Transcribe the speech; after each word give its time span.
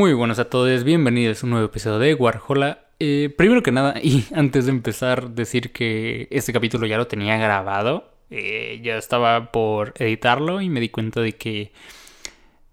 Muy 0.00 0.14
buenos 0.14 0.38
a 0.38 0.48
todos, 0.48 0.82
bienvenidos 0.82 1.42
a 1.42 1.46
un 1.46 1.50
nuevo 1.50 1.66
episodio 1.66 1.98
de 1.98 2.14
Warhola. 2.14 2.86
Eh, 3.00 3.34
primero 3.36 3.62
que 3.62 3.70
nada, 3.70 3.96
y 4.02 4.24
antes 4.34 4.64
de 4.64 4.70
empezar, 4.70 5.32
decir 5.32 5.72
que 5.72 6.26
este 6.30 6.54
capítulo 6.54 6.86
ya 6.86 6.96
lo 6.96 7.06
tenía 7.06 7.36
grabado. 7.36 8.10
Eh, 8.30 8.80
ya 8.82 8.96
estaba 8.96 9.52
por 9.52 9.92
editarlo 9.98 10.62
y 10.62 10.70
me 10.70 10.80
di 10.80 10.88
cuenta 10.88 11.20
de 11.20 11.32
que 11.32 11.72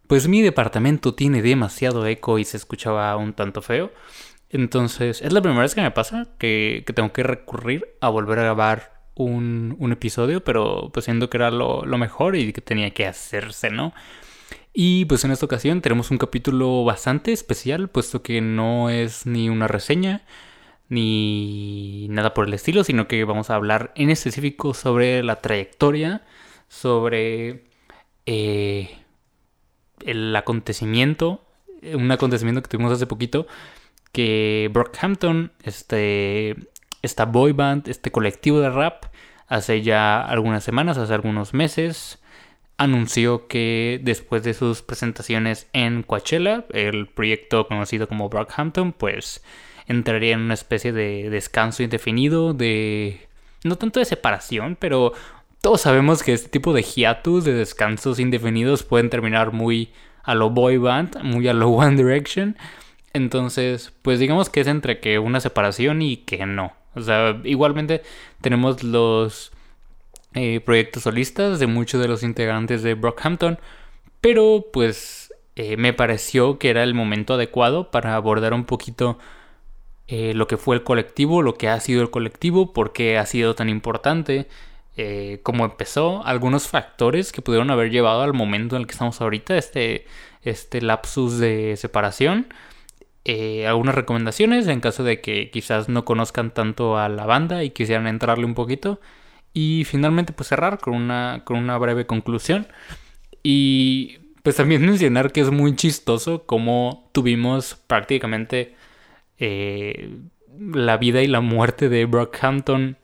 pues 0.07 0.29
mi 0.29 0.41
departamento 0.41 1.15
tiene 1.15 1.41
demasiado 1.41 2.07
eco 2.07 2.39
y 2.39 2.45
se 2.45 2.55
escuchaba 2.55 3.13
un 3.17 3.33
tanto 3.33 3.61
feo. 3.61 3.91
Entonces, 4.49 5.21
es 5.21 5.33
la 5.33 5.41
primera 5.41 5.63
vez 5.63 5.75
que 5.75 5.81
me 5.81 5.91
pasa 5.91 6.29
que, 6.37 6.85
tengo 6.95 7.11
que 7.11 7.23
recurrir 7.23 7.89
a 7.99 8.07
volver 8.07 8.39
a 8.39 8.43
grabar 8.43 9.01
un, 9.15 9.75
episodio, 9.91 10.45
pero 10.45 10.91
pues 10.93 11.03
siendo 11.03 11.29
que 11.29 11.35
era 11.35 11.51
lo, 11.51 11.85
lo 11.85 11.97
mejor 11.97 12.37
y 12.37 12.53
que 12.53 12.61
tenía 12.61 12.91
que 12.91 13.05
hacerse, 13.05 13.69
¿no? 13.69 13.93
Y 14.79 15.05
pues 15.05 15.25
en 15.25 15.31
esta 15.31 15.47
ocasión 15.47 15.81
tenemos 15.81 16.11
un 16.11 16.19
capítulo 16.19 16.83
bastante 16.83 17.33
especial, 17.33 17.89
puesto 17.89 18.21
que 18.21 18.41
no 18.41 18.91
es 18.91 19.25
ni 19.25 19.49
una 19.49 19.67
reseña 19.67 20.21
ni 20.87 22.05
nada 22.11 22.35
por 22.35 22.47
el 22.47 22.53
estilo, 22.53 22.83
sino 22.83 23.07
que 23.07 23.23
vamos 23.23 23.49
a 23.49 23.55
hablar 23.55 23.91
en 23.95 24.11
específico 24.11 24.75
sobre 24.75 25.23
la 25.23 25.37
trayectoria, 25.37 26.21
sobre 26.67 27.63
eh, 28.27 28.99
el 30.05 30.35
acontecimiento, 30.35 31.43
un 31.95 32.11
acontecimiento 32.11 32.61
que 32.61 32.69
tuvimos 32.69 32.93
hace 32.93 33.07
poquito, 33.07 33.47
que 34.11 34.69
Brockhampton, 34.71 35.53
este, 35.63 36.55
esta 37.01 37.25
boy 37.25 37.51
band, 37.51 37.87
este 37.87 38.11
colectivo 38.11 38.59
de 38.59 38.69
rap, 38.69 39.05
hace 39.47 39.81
ya 39.81 40.21
algunas 40.21 40.63
semanas, 40.63 40.99
hace 40.99 41.15
algunos 41.15 41.55
meses, 41.55 42.19
anunció 42.77 43.47
que 43.47 43.99
después 44.03 44.43
de 44.43 44.53
sus 44.53 44.81
presentaciones 44.81 45.67
en 45.73 46.03
Coachella, 46.03 46.65
el 46.71 47.07
proyecto 47.07 47.67
conocido 47.67 48.07
como 48.07 48.29
Brockhampton, 48.29 48.93
pues 48.93 49.43
entraría 49.87 50.33
en 50.33 50.41
una 50.41 50.53
especie 50.53 50.91
de 50.93 51.29
descanso 51.29 51.81
indefinido, 51.83 52.53
de... 52.53 53.27
no 53.63 53.77
tanto 53.77 53.99
de 53.99 54.05
separación, 54.05 54.77
pero 54.79 55.13
todos 55.61 55.81
sabemos 55.81 56.21
que 56.21 56.33
este 56.33 56.49
tipo 56.49 56.73
de 56.73 56.83
hiatus, 56.83 57.43
de 57.43 57.53
descansos 57.53 58.19
indefinidos, 58.19 58.83
pueden 58.83 59.09
terminar 59.09 59.53
muy 59.53 59.91
a 60.23 60.35
lo 60.35 60.49
boy 60.49 60.77
band, 60.77 61.23
muy 61.23 61.47
a 61.47 61.53
lo 61.53 61.69
One 61.71 61.95
Direction. 61.95 62.57
Entonces, 63.13 63.93
pues 64.03 64.19
digamos 64.19 64.49
que 64.49 64.61
es 64.61 64.67
entre 64.67 64.99
que 64.99 65.17
una 65.17 65.39
separación 65.39 66.01
y 66.01 66.17
que 66.17 66.45
no. 66.45 66.73
O 66.93 67.01
sea, 67.01 67.39
igualmente 67.43 68.03
tenemos 68.41 68.83
los 68.83 69.51
eh, 70.37 70.59
proyectos 70.59 71.03
solistas 71.03 71.57
de 71.57 71.65
muchos 71.65 71.99
de 71.99 72.07
los 72.07 72.21
integrantes 72.21 72.83
de 72.83 72.93
Brockhampton, 72.93 73.57
pero 74.21 74.67
pues 74.71 75.33
eh, 75.55 75.77
me 75.77 75.93
pareció 75.93 76.59
que 76.59 76.69
era 76.69 76.83
el 76.83 76.93
momento 76.93 77.33
adecuado 77.33 77.89
para 77.89 78.15
abordar 78.15 78.53
un 78.53 78.65
poquito 78.65 79.17
eh, 80.07 80.35
lo 80.35 80.47
que 80.47 80.57
fue 80.57 80.75
el 80.75 80.83
colectivo, 80.83 81.41
lo 81.41 81.55
que 81.55 81.69
ha 81.69 81.79
sido 81.79 82.03
el 82.03 82.11
colectivo, 82.11 82.71
por 82.71 82.93
qué 82.93 83.17
ha 83.17 83.25
sido 83.25 83.55
tan 83.55 83.67
importante, 83.69 84.47
cómo 85.43 85.65
empezó, 85.65 86.25
algunos 86.25 86.67
factores 86.67 87.31
que 87.31 87.41
pudieron 87.43 87.69
haber 87.71 87.91
llevado 87.91 88.21
al 88.23 88.33
momento 88.33 88.75
en 88.75 88.81
el 88.81 88.87
que 88.87 88.93
estamos 88.93 89.21
ahorita, 89.21 89.57
este, 89.57 90.05
este 90.43 90.81
lapsus 90.81 91.39
de 91.39 91.77
separación. 91.77 92.47
algunas 93.67 93.95
recomendaciones 93.95 94.67
en 94.67 94.81
caso 94.81 95.03
de 95.03 95.21
que 95.21 95.49
quizás 95.51 95.89
no 95.89 96.05
conozcan 96.05 96.51
tanto 96.53 96.97
a 96.97 97.09
la 97.09 97.25
banda 97.25 97.63
y 97.63 97.71
quisieran 97.71 98.07
entrarle 98.07 98.45
un 98.45 98.55
poquito. 98.55 98.99
Y 99.53 99.83
finalmente 99.85 100.33
pues 100.33 100.49
cerrar 100.49 100.79
con 100.79 100.93
una, 100.93 101.41
con 101.45 101.57
una 101.57 101.77
breve 101.77 102.05
conclusión. 102.05 102.67
Y 103.43 104.19
pues 104.43 104.55
también 104.55 104.81
mencionar 104.85 105.31
que 105.31 105.41
es 105.41 105.51
muy 105.51 105.75
chistoso 105.75 106.45
como 106.45 107.09
tuvimos 107.11 107.75
prácticamente 107.87 108.75
eh, 109.39 110.17
la 110.57 110.97
vida 110.97 111.21
y 111.21 111.27
la 111.27 111.41
muerte 111.41 111.89
de 111.89 112.05
Brockhampton 112.05 112.97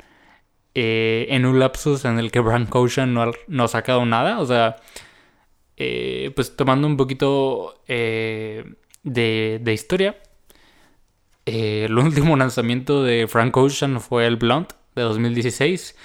eh, 0.74 1.28
en 1.30 1.46
un 1.46 1.60
lapsus 1.60 2.06
en 2.06 2.18
el 2.18 2.32
que 2.32 2.42
Frank 2.42 2.74
Ocean 2.74 3.14
no, 3.14 3.32
no 3.48 3.64
ha 3.66 3.68
sacado 3.68 4.06
nada. 4.06 4.40
O 4.40 4.46
sea, 4.46 4.78
eh, 5.76 6.32
pues 6.34 6.56
tomando 6.56 6.88
un 6.88 6.98
poquito 6.98 7.84
de, 7.88 8.66
de, 9.04 9.74
historia. 9.74 10.18
el 11.46 11.98
último 11.98 12.38
lanzamiento 12.38 13.04
de 13.04 13.28
Frank 13.28 13.56
Ocean 13.58 14.00
fue 14.00 14.26
el 14.28 14.38
Blunt 14.38 14.72
de 14.96 15.02
2016. 15.02 15.96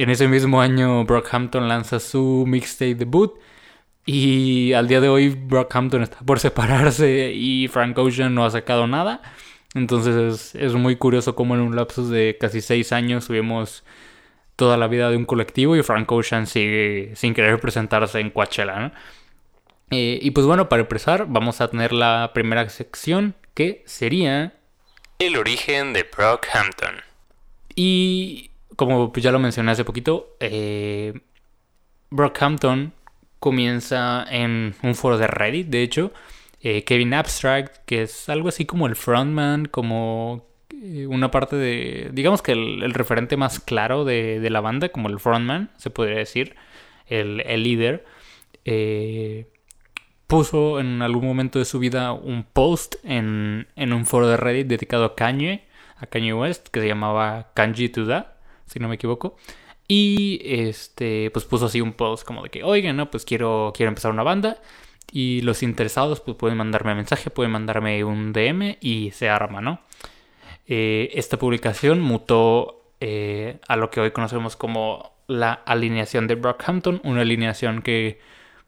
Y 0.00 0.04
en 0.04 0.08
ese 0.08 0.28
mismo 0.28 0.62
año 0.62 1.04
Brockhampton 1.04 1.68
lanza 1.68 2.00
su 2.00 2.46
mixtape 2.48 2.94
debut. 2.94 3.38
Y 4.06 4.72
al 4.72 4.88
día 4.88 4.98
de 4.98 5.10
hoy 5.10 5.28
Brockhampton 5.28 6.02
está 6.02 6.20
por 6.20 6.40
separarse 6.40 7.32
y 7.34 7.68
Frank 7.68 7.98
Ocean 7.98 8.34
no 8.34 8.46
ha 8.46 8.50
sacado 8.50 8.86
nada. 8.86 9.20
Entonces 9.74 10.54
es, 10.54 10.72
muy 10.72 10.96
curioso 10.96 11.34
cómo 11.34 11.54
en 11.54 11.60
un 11.60 11.76
lapsus 11.76 12.08
de 12.08 12.38
casi 12.40 12.62
seis 12.62 12.92
años 12.92 13.24
subimos 13.24 13.84
toda 14.56 14.78
la 14.78 14.88
vida 14.88 15.10
de 15.10 15.18
un 15.18 15.26
colectivo 15.26 15.76
y 15.76 15.82
Frank 15.82 16.10
Ocean 16.10 16.46
sigue 16.46 17.12
sin 17.14 17.34
querer 17.34 17.60
presentarse 17.60 18.20
en 18.20 18.30
Coachella. 18.30 18.94
Eh, 19.90 20.18
y 20.22 20.30
pues 20.30 20.46
bueno, 20.46 20.70
para 20.70 20.80
empezar 20.80 21.26
vamos 21.28 21.60
a 21.60 21.68
tener 21.68 21.92
la 21.92 22.30
primera 22.32 22.66
sección 22.70 23.34
que 23.52 23.82
sería... 23.84 24.54
El 25.18 25.36
origen 25.36 25.92
de 25.92 26.04
Brockhampton. 26.04 27.02
Y 27.76 28.49
como 28.80 29.12
ya 29.12 29.30
lo 29.30 29.38
mencioné 29.38 29.72
hace 29.72 29.84
poquito, 29.84 30.38
eh, 30.40 31.12
Brockhampton 32.08 32.94
comienza 33.38 34.24
en 34.30 34.74
un 34.82 34.94
foro 34.94 35.18
de 35.18 35.26
Reddit, 35.26 35.66
de 35.66 35.82
hecho. 35.82 36.12
Eh, 36.62 36.82
Kevin 36.84 37.12
Abstract, 37.12 37.84
que 37.84 38.00
es 38.00 38.30
algo 38.30 38.48
así 38.48 38.64
como 38.64 38.86
el 38.86 38.96
frontman, 38.96 39.66
como 39.66 40.46
eh, 40.82 41.06
una 41.06 41.30
parte 41.30 41.56
de, 41.56 42.08
digamos 42.14 42.40
que 42.40 42.52
el, 42.52 42.94
referente 42.94 43.36
más 43.36 43.60
claro 43.60 44.06
de, 44.06 44.48
la 44.48 44.62
banda, 44.62 44.88
como 44.88 45.10
el 45.10 45.20
frontman, 45.20 45.68
se 45.76 45.90
podría 45.90 46.16
decir, 46.16 46.56
el, 47.06 47.36
líder, 47.62 48.06
puso 50.26 50.80
en 50.80 51.02
algún 51.02 51.26
momento 51.26 51.58
de 51.58 51.66
su 51.66 51.80
vida 51.80 52.12
un 52.12 52.44
post 52.44 52.94
en, 53.04 53.68
en, 53.76 53.92
un 53.92 54.06
foro 54.06 54.26
de 54.26 54.38
Reddit 54.38 54.68
dedicado 54.68 55.04
a 55.04 55.16
Kanye, 55.16 55.64
a 55.98 56.06
Kanye 56.06 56.32
West, 56.32 56.68
que 56.68 56.80
se 56.80 56.88
llamaba 56.88 57.50
Kanji 57.52 57.90
to 57.90 58.06
That 58.06 58.39
si 58.70 58.78
no 58.78 58.88
me 58.88 58.94
equivoco. 58.94 59.36
Y 59.88 60.40
este, 60.44 61.30
pues 61.32 61.44
puso 61.44 61.66
así 61.66 61.80
un 61.80 61.94
post 61.94 62.24
como 62.24 62.44
de 62.44 62.50
que, 62.50 62.62
oigan, 62.62 62.96
no, 62.96 63.10
pues 63.10 63.24
quiero, 63.24 63.72
quiero 63.74 63.88
empezar 63.88 64.12
una 64.12 64.22
banda. 64.22 64.62
Y 65.12 65.40
los 65.40 65.64
interesados 65.64 66.20
pues 66.20 66.36
pueden 66.36 66.56
mandarme 66.56 66.94
mensaje, 66.94 67.30
pueden 67.30 67.50
mandarme 67.50 68.04
un 68.04 68.32
DM 68.32 68.76
y 68.80 69.10
se 69.10 69.28
arma, 69.28 69.60
¿no? 69.60 69.80
Eh, 70.68 71.10
esta 71.14 71.36
publicación 71.36 72.00
mutó 72.00 72.84
eh, 73.00 73.58
a 73.66 73.74
lo 73.74 73.90
que 73.90 74.00
hoy 74.00 74.12
conocemos 74.12 74.54
como 74.54 75.12
la 75.26 75.52
alineación 75.52 76.28
de 76.28 76.36
Brockhampton, 76.36 77.00
una 77.02 77.22
alineación 77.22 77.82
que 77.82 78.20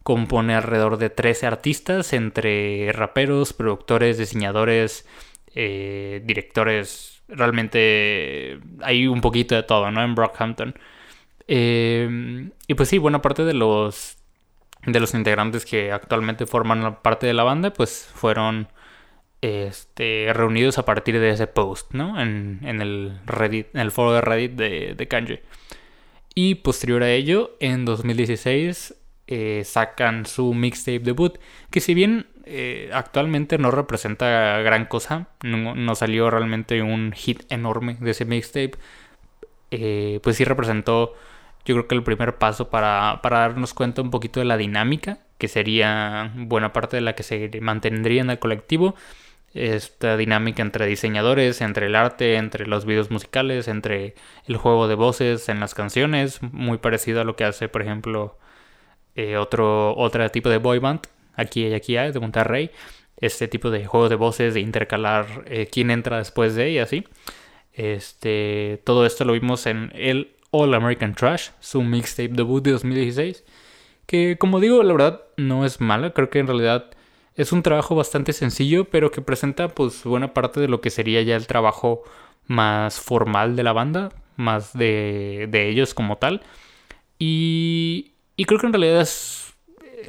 compone 0.03 0.55
alrededor 0.55 0.97
de 0.97 1.11
13 1.11 1.47
artistas 1.47 2.13
entre 2.13 2.91
raperos, 2.93 3.53
productores, 3.53 4.19
diseñadores, 4.19 5.07
eh, 5.55 6.23
directores 6.25 7.23
realmente 7.29 8.59
hay 8.83 9.07
un 9.07 9.21
poquito 9.21 9.55
de 9.55 9.63
todo, 9.63 9.91
¿no? 9.91 10.03
En 10.03 10.15
Brockhampton. 10.15 10.75
Eh, 11.49 12.51
y 12.67 12.75
pues 12.75 12.89
sí, 12.89 12.99
buena 12.99 13.23
parte 13.23 13.45
de 13.45 13.55
los 13.55 14.19
de 14.87 14.99
los 15.01 15.15
integrantes 15.15 15.65
que 15.65 15.93
actualmente 15.93 16.47
forman 16.47 16.99
parte 17.03 17.27
de 17.27 17.35
la 17.35 17.45
banda, 17.45 17.73
pues 17.73 18.11
fueron 18.15 18.69
este, 19.41 20.33
reunidos 20.33 20.79
a 20.79 20.85
partir 20.85 21.21
de 21.21 21.31
ese 21.31 21.47
post, 21.47 21.93
¿no? 21.93 22.21
En, 22.21 22.61
el 22.65 23.21
Reddit, 23.27 23.75
en 23.75 23.81
el 23.81 23.91
foro 23.93 24.13
de 24.13 24.21
Reddit 24.21 24.53
de, 24.53 24.95
de 24.95 25.09
Kanji. 25.09 25.41
Y 26.35 26.57
posterior 26.57 27.03
a 27.03 27.11
ello, 27.11 27.57
en 27.61 27.85
2016 27.85 28.95
eh, 29.29 29.63
sacan 29.65 30.27
su 30.27 30.53
mixtape 30.55 31.01
debut, 31.01 31.39
que 31.71 31.81
si 31.81 31.95
bien 31.95 32.27
eh, 32.55 32.91
actualmente 32.93 33.57
no 33.57 33.71
representa 33.71 34.59
gran 34.61 34.85
cosa. 34.85 35.29
No, 35.43 35.95
salió 35.95 36.31
realmente 36.31 36.83
un 36.83 37.13
hit 37.13 37.51
enorme 37.51 37.97
de 38.01 38.11
ese 38.11 38.27
mixtape. 38.27 38.73
Eh, 39.71 40.21
pues 40.23 40.37
sí 40.37 40.45
representó, 40.45 41.15
yo 41.65 41.75
creo 41.75 41.89
que 41.89 41.95
el 41.95 42.03
primer 42.03 42.37
paso 42.37 42.69
para, 42.71 43.21
darnos 43.23 43.73
cuenta 43.75 44.03
un 44.03 44.11
poquito 44.11 44.41
de 44.41 44.47
la 44.47 44.59
dinámica, 44.59 45.21
que 45.39 45.49
sería 45.49 46.33
buena 46.37 46.75
parte 46.75 46.97
de 46.99 47.01
la 47.03 47.15
que 47.15 47.23
se 47.23 47.51
mantendría 47.63 48.21
en 48.23 48.31
el 48.31 48.39
colectivo. 48.39 48.95
esta 49.55 50.17
dinámica 50.17 50.63
entre 50.63 50.87
diseñadores, 50.87 51.61
entre 51.63 51.87
el 51.87 51.95
arte, 51.97 52.37
entre 52.37 52.67
los 52.67 52.85
videos 52.87 53.11
musicales, 53.11 53.69
entre 53.69 54.15
el 54.47 54.57
juego 54.57 54.89
de 54.89 54.95
voces 54.95 55.49
en 55.49 55.61
las 55.61 55.75
canciones, 55.75 56.43
muy 56.43 56.79
parecido 56.79 57.21
a 57.23 57.25
lo 57.25 57.37
que 57.37 57.45
hace, 57.45 57.69
por 57.69 57.83
ejemplo, 57.83 58.39
eh, 59.17 59.37
otro, 59.39 59.97
otro 59.97 60.31
tipo 60.31 60.49
de 60.51 60.59
boy 60.59 60.79
band, 60.79 61.03
aquí 61.35 61.67
y 61.67 61.75
aquí 61.75 61.97
hay, 61.97 62.13
de 62.13 62.21
Monterrey, 62.21 62.71
este 63.17 63.49
tipo 63.49 63.71
de 63.71 63.87
juego 63.87 64.09
de 64.09 64.17
voces, 64.17 64.55
de 64.55 64.61
intercalar 64.61 65.45
eh, 65.47 65.69
quién 65.71 65.91
entra 65.91 66.19
después 66.19 66.55
de 66.55 66.71
y 66.71 66.79
así. 66.79 67.05
Este, 67.73 68.83
todo 68.85 69.07
esto 69.07 69.25
lo 69.25 69.33
vimos 69.33 69.67
en 69.67 69.93
el 69.95 70.35
All 70.51 70.75
American 70.75 71.15
Trash, 71.15 71.51
su 71.61 71.83
mixtape 71.83 72.29
debut 72.29 72.63
de 72.63 72.73
2016, 72.73 73.45
que 74.07 74.37
como 74.39 74.61
digo, 74.61 74.83
la 74.83 74.93
verdad 74.93 75.23
no 75.37 75.65
es 75.65 75.81
mala, 75.81 76.13
creo 76.13 76.29
que 76.31 76.41
en 76.41 76.47
realidad 76.47 76.91
es 77.35 77.53
un 77.53 77.63
trabajo 77.63 77.95
bastante 77.95 78.33
sencillo, 78.33 78.85
pero 78.85 79.11
que 79.11 79.23
presenta 79.23 79.69
pues 79.69 80.05
buena 80.05 80.35
parte 80.35 80.61
de 80.61 80.69
lo 80.69 80.81
que 80.81 80.91
sería 80.91 81.23
ya 81.23 81.37
el 81.37 81.47
trabajo 81.47 82.03
más 82.47 83.01
formal 83.01 83.57
de 83.57 83.63
la 83.63 83.73
banda, 83.73 84.11
más 84.37 84.73
de, 84.75 85.49
de 85.51 85.69
ellos 85.69 85.95
como 85.95 86.19
tal. 86.19 86.43
Y, 87.19 88.13
y 88.37 88.45
creo 88.45 88.61
que 88.61 88.67
en 88.67 88.73
realidad 88.73 89.01
es 89.01 89.52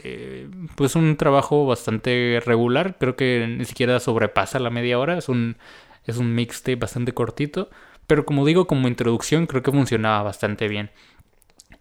eh, 0.03 0.49
pues 0.75 0.95
un 0.95 1.17
trabajo 1.17 1.65
bastante 1.65 2.41
regular, 2.45 2.97
creo 2.99 3.15
que 3.15 3.45
ni 3.47 3.65
siquiera 3.65 3.99
sobrepasa 3.99 4.59
la 4.59 4.69
media 4.69 4.99
hora, 4.99 5.17
es 5.17 5.29
un, 5.29 5.57
es 6.05 6.17
un 6.17 6.33
mixtape 6.35 6.75
bastante 6.75 7.13
cortito, 7.13 7.69
pero 8.07 8.25
como 8.25 8.45
digo, 8.45 8.67
como 8.67 8.87
introducción 8.87 9.47
creo 9.47 9.63
que 9.63 9.71
funcionaba 9.71 10.23
bastante 10.23 10.67
bien. 10.67 10.91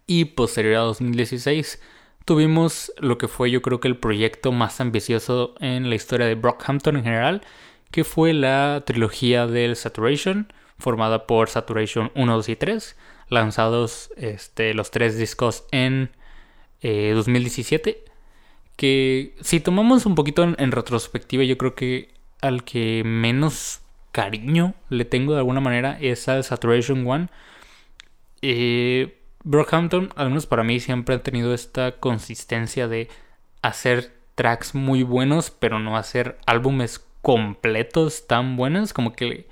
Y 0.07 0.25
posterior 0.25 0.75
a 0.75 0.79
2016 0.79 1.81
tuvimos 2.25 2.91
lo 2.99 3.17
que 3.17 3.27
fue 3.27 3.51
yo 3.51 3.61
creo 3.61 3.79
que 3.79 3.87
el 3.87 3.97
proyecto 3.97 4.51
más 4.51 4.79
ambicioso 4.81 5.55
en 5.59 5.89
la 5.89 5.95
historia 5.95 6.25
de 6.25 6.35
Brockhampton 6.35 6.97
en 6.97 7.03
general, 7.03 7.41
que 7.91 8.03
fue 8.03 8.33
la 8.33 8.83
trilogía 8.85 9.47
del 9.47 9.75
Saturation, 9.75 10.51
formada 10.77 11.27
por 11.27 11.49
Saturation 11.49 12.11
1, 12.15 12.35
2 12.35 12.49
y 12.49 12.55
3, 12.55 12.97
lanzados 13.29 14.11
este, 14.17 14.73
los 14.73 14.91
tres 14.91 15.17
discos 15.17 15.65
en 15.71 16.11
2017, 16.83 17.89
eh, 17.89 18.03
que 18.75 19.35
si 19.41 19.59
tomamos 19.59 20.05
un 20.05 20.15
poquito 20.15 20.43
en, 20.43 20.71
retrospectiva, 20.71 21.43
yo 21.43 21.57
creo 21.57 21.75
que 21.75 22.09
al 22.41 22.63
que 22.63 23.03
menos 23.05 23.81
cariño 24.11 24.75
le 24.89 25.05
tengo 25.05 25.33
de 25.33 25.39
alguna 25.39 25.61
manera 25.61 25.97
es 25.99 26.27
al 26.27 26.43
Saturation 26.43 27.05
1. 27.05 27.29
Eh, 28.41 29.17
Brockhampton, 29.43 30.09
al 30.15 30.29
menos 30.29 30.45
para 30.45 30.63
mí, 30.63 30.79
siempre 30.79 31.15
ha 31.15 31.23
tenido 31.23 31.53
esta 31.53 31.93
consistencia 31.93 32.87
de 32.87 33.09
hacer 33.61 34.13
tracks 34.35 34.75
muy 34.75 35.03
buenos, 35.03 35.51
pero 35.51 35.79
no 35.79 35.97
hacer 35.97 36.37
álbumes 36.45 37.05
completos 37.21 38.27
tan 38.27 38.55
buenos. 38.57 38.93
Como 38.93 39.13
que 39.13 39.47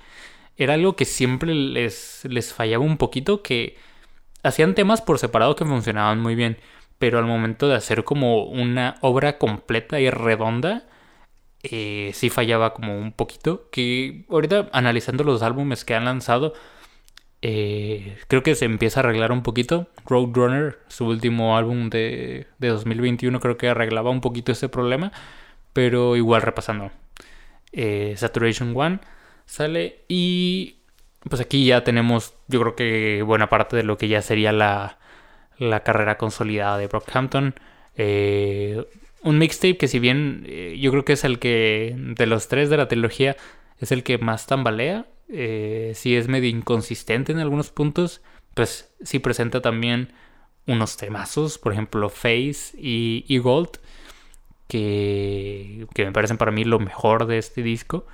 era 0.56 0.74
algo 0.74 0.96
que 0.96 1.04
siempre 1.04 1.54
les, 1.54 2.24
les 2.24 2.52
fallaba 2.52 2.84
un 2.84 2.96
poquito, 2.96 3.42
que 3.42 3.76
hacían 4.42 4.74
temas 4.74 5.00
por 5.00 5.18
separado 5.18 5.56
que 5.56 5.64
funcionaban 5.64 6.20
muy 6.20 6.34
bien, 6.34 6.58
pero 7.02 7.18
al 7.18 7.26
momento 7.26 7.66
de 7.68 7.74
hacer 7.74 8.04
como 8.04 8.44
una 8.44 8.94
obra 9.00 9.36
completa 9.36 9.98
y 9.98 10.08
redonda, 10.08 10.84
eh, 11.64 12.12
sí 12.14 12.30
fallaba 12.30 12.74
como 12.74 12.96
un 12.96 13.10
poquito. 13.10 13.68
Que 13.72 14.24
ahorita 14.30 14.68
analizando 14.72 15.24
los 15.24 15.42
álbumes 15.42 15.84
que 15.84 15.96
han 15.96 16.04
lanzado, 16.04 16.52
eh, 17.42 18.18
creo 18.28 18.44
que 18.44 18.54
se 18.54 18.66
empieza 18.66 19.00
a 19.00 19.02
arreglar 19.02 19.32
un 19.32 19.42
poquito. 19.42 19.88
Roadrunner, 20.06 20.78
su 20.86 21.08
último 21.08 21.56
álbum 21.56 21.90
de, 21.90 22.46
de 22.60 22.68
2021, 22.68 23.40
creo 23.40 23.56
que 23.56 23.68
arreglaba 23.68 24.10
un 24.10 24.20
poquito 24.20 24.52
ese 24.52 24.68
problema. 24.68 25.10
Pero 25.72 26.14
igual 26.14 26.42
repasando. 26.42 26.92
Eh, 27.72 28.14
Saturation 28.16 28.76
One 28.76 29.00
sale 29.44 30.04
y 30.06 30.76
pues 31.28 31.40
aquí 31.40 31.66
ya 31.66 31.82
tenemos 31.82 32.34
yo 32.46 32.60
creo 32.60 32.76
que 32.76 33.22
buena 33.22 33.48
parte 33.48 33.76
de 33.76 33.82
lo 33.82 33.98
que 33.98 34.06
ya 34.06 34.22
sería 34.22 34.52
la, 34.52 34.98
la 35.58 35.80
carrera 35.80 36.18
consolidada 36.18 36.78
de 36.78 36.86
Brockhampton. 36.86 37.54
Eh, 37.96 38.84
un 39.22 39.38
mixtape 39.38 39.76
que 39.76 39.88
si 39.88 39.98
bien 39.98 40.46
yo 40.78 40.90
creo 40.90 41.04
que 41.04 41.12
es 41.12 41.24
el 41.24 41.38
que 41.38 41.94
de 41.96 42.26
los 42.26 42.48
tres 42.48 42.70
de 42.70 42.76
la 42.76 42.88
trilogía 42.88 43.36
es 43.78 43.92
el 43.92 44.02
que 44.02 44.18
más 44.18 44.46
tambalea 44.46 45.06
eh, 45.34 45.92
si 45.94 46.14
es 46.14 46.28
medio 46.28 46.50
inconsistente 46.50 47.32
en 47.32 47.38
algunos 47.38 47.70
puntos, 47.70 48.20
pues 48.54 48.92
sí 49.02 49.18
presenta 49.18 49.62
también 49.62 50.12
unos 50.66 50.98
temazos, 50.98 51.58
por 51.58 51.72
ejemplo 51.72 52.10
Face 52.10 52.76
y, 52.76 53.38
Gold, 53.38 53.70
que, 54.68 55.86
que, 55.94 56.04
me 56.04 56.12
parecen 56.12 56.36
para 56.36 56.52
mí 56.52 56.64
lo 56.64 56.78
mejor 56.78 57.26
de 57.26 57.38
este 57.38 57.62
disco, 57.62 58.06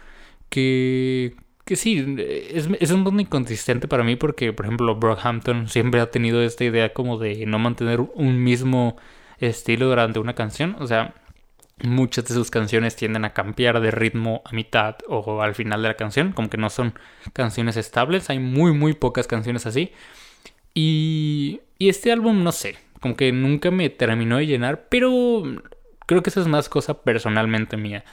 que, 0.49 1.35
que 1.69 1.76
sí, 1.76 2.17
es, 2.19 2.67
es 2.81 2.91
un 2.93 3.05
poco 3.05 3.20
inconsistente 3.20 3.88
para 3.88 4.03
mí 4.03 4.17
porque, 4.17 4.55
por 4.55 4.65
ejemplo, 4.65 4.97
Brockhampton 4.97 5.69
siempre 5.69 6.00
ha 6.00 6.11
tenido 6.11 6.43
esta 6.43 6.65
idea 6.65 6.94
como 6.94 7.19
de 7.19 7.44
no 7.44 7.59
mantener 7.59 8.00
un 8.00 8.43
mismo 8.43 8.97
estilo 9.38 9.88
durante 9.88 10.19
una 10.19 10.35
canción, 10.35 10.76
o 10.81 10.87
sea, 10.87 11.15
muchas 11.82 12.25
de 12.25 12.32
sus 12.32 12.50
canciones 12.50 12.97
tienden 12.97 13.26
a 13.26 13.35
cambiar 13.35 13.81
de 13.81 13.91
ritmo 13.91 14.41
a 14.47 14.53
mitad 14.53 14.97
o 15.09 15.43
al 15.43 15.55
final 15.55 15.82
de 15.82 15.88
la 15.88 15.94
canción, 15.94 16.32
como 16.32 16.49
que 16.49 16.56
no 16.56 16.70
son 16.70 16.94
canciones 17.35 17.76
estables, 17.76 18.31
hay 18.31 18.38
muy 18.38 18.73
muy 18.73 18.94
pocas 18.94 19.26
canciones 19.26 19.67
así. 19.67 19.93
Y, 20.73 21.61
y 21.79 21.91
este 21.91 22.12
álbum, 22.12 22.43
no 22.43 22.53
sé, 22.53 22.76
como 23.03 23.14
que 23.14 23.31
nunca 23.31 23.71
me 23.71 23.91
terminó 23.91 24.38
de 24.38 24.47
llenar, 24.47 24.87
pero 24.88 25.43
creo 26.06 26.23
que 26.23 26.31
eso 26.31 26.41
es 26.41 26.47
más 26.47 26.71
cosa 26.71 27.03
personalmente 27.03 27.76
mía. 27.76 28.05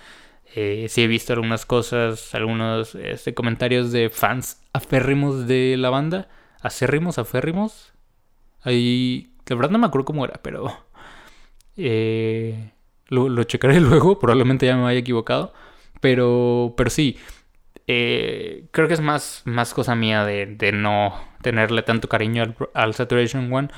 Eh, 0.53 0.87
sí 0.89 1.03
he 1.03 1.07
visto 1.07 1.33
algunas 1.33 1.65
cosas, 1.65 2.33
algunos 2.35 2.95
este, 2.95 3.33
comentarios 3.33 3.91
de 3.91 4.09
fans 4.09 4.61
aférrimos 4.73 5.47
de 5.47 5.75
la 5.77 5.89
banda. 5.89 6.27
Acérrimos, 6.61 7.17
aférrimos. 7.17 7.93
Ahí, 8.61 9.33
de 9.45 9.55
verdad 9.55 9.71
no 9.71 9.79
me 9.79 9.87
acuerdo 9.87 10.05
cómo 10.05 10.25
era, 10.25 10.39
pero... 10.41 10.85
Eh, 11.77 12.71
lo, 13.07 13.43
checaré 13.43 13.79
luego, 13.81 14.19
probablemente 14.19 14.65
ya 14.65 14.75
me 14.77 14.87
haya 14.87 14.99
equivocado. 14.99 15.53
Pero, 16.01 16.73
pero 16.77 16.89
sí, 16.89 17.17
eh, 17.87 18.65
creo 18.71 18.87
que 18.87 18.93
es 18.95 19.01
más, 19.01 19.41
más 19.45 19.73
cosa 19.73 19.95
mía 19.95 20.25
de, 20.25 20.45
de 20.45 20.71
no 20.71 21.13
tenerle 21.41 21.83
tanto 21.83 22.09
cariño 22.09 22.55
al, 22.73 22.93
Saturation 22.93 23.51
One. 23.51 23.69